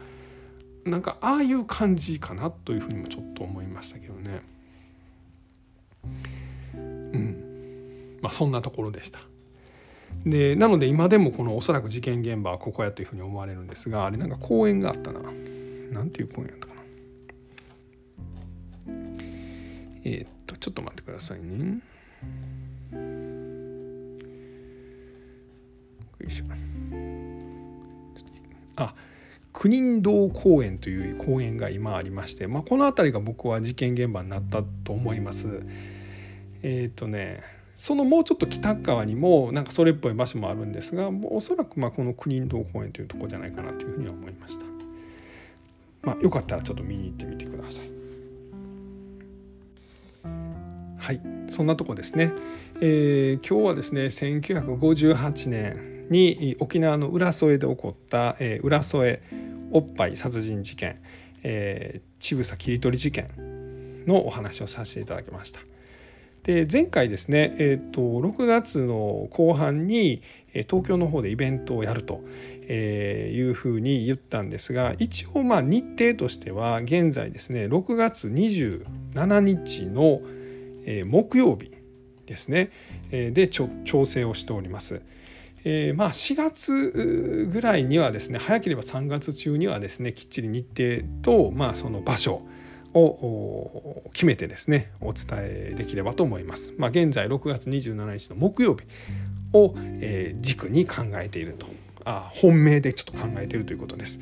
[0.85, 4.43] なんかああいう感じかなというふうにもちょっと思いましたけどね。
[6.75, 8.19] うん。
[8.21, 9.21] まあそんなところでした。
[10.27, 15.21] でなので今でもこのおそらく事件現場はここやというふうに思われるんですがあれなんか公園があったな。
[15.93, 16.83] なんていう公園やったかな。
[20.05, 21.79] えー、っとちょっと待ってくださいね。
[26.29, 26.45] いしょ
[28.77, 28.95] あ
[29.53, 35.63] 九人堂公園という公園が今ありまして、まあ、この辺りが僕は事件現場になったと思います。
[36.63, 37.43] えっ、ー、とね
[37.77, 44.65] そのもうちょっと北側にもなんかそれっぽい場所もあるんですがおそらくまあこの九人堂公園というとこじゃないかなというふうには思いました。
[46.03, 47.91] まあ、よかったらちょっと見に行ってみてください。
[50.99, 51.21] はい
[51.51, 52.33] そんなとこですね、
[52.81, 59.21] えー、今日はですね1958年に沖縄の浦添で起こった、えー、浦添
[59.73, 61.01] おっぱい殺人事件、
[61.43, 65.61] えー、ちぶさ切り取り事件のお話をさせていただきました。
[66.45, 72.21] で前回ですね、えーと、6月の後半に東京の方でイベントをやると
[72.69, 80.21] いうふうに言ったんですが一応まあ日程としては現在ですね6月27日の
[81.07, 81.71] 木曜日
[82.27, 82.71] ですね
[83.11, 83.69] で調
[84.05, 85.01] 整をしております。
[85.65, 92.43] えー、まあ4月ぐらいにはですね早ければ3月中にはですねきっちり日程と、まあ、その場所
[92.95, 96.73] を決めてですねお伝えできればと思います。
[96.77, 98.85] まあ、現在6月27日の木曜日
[99.53, 101.67] を、えー、軸に考えていると
[102.05, 104.21] あ本命でちょっと考えているということです。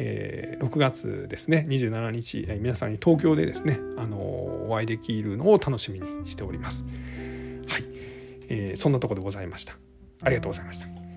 [0.00, 6.84] えー、6月ですね27日、えー、皆さんに東京でですね、あのお会いできるのを楽しみにしております。
[7.68, 7.84] はい、
[8.48, 9.76] えー、そんなとこでございました。
[10.22, 11.07] ありがとうございました。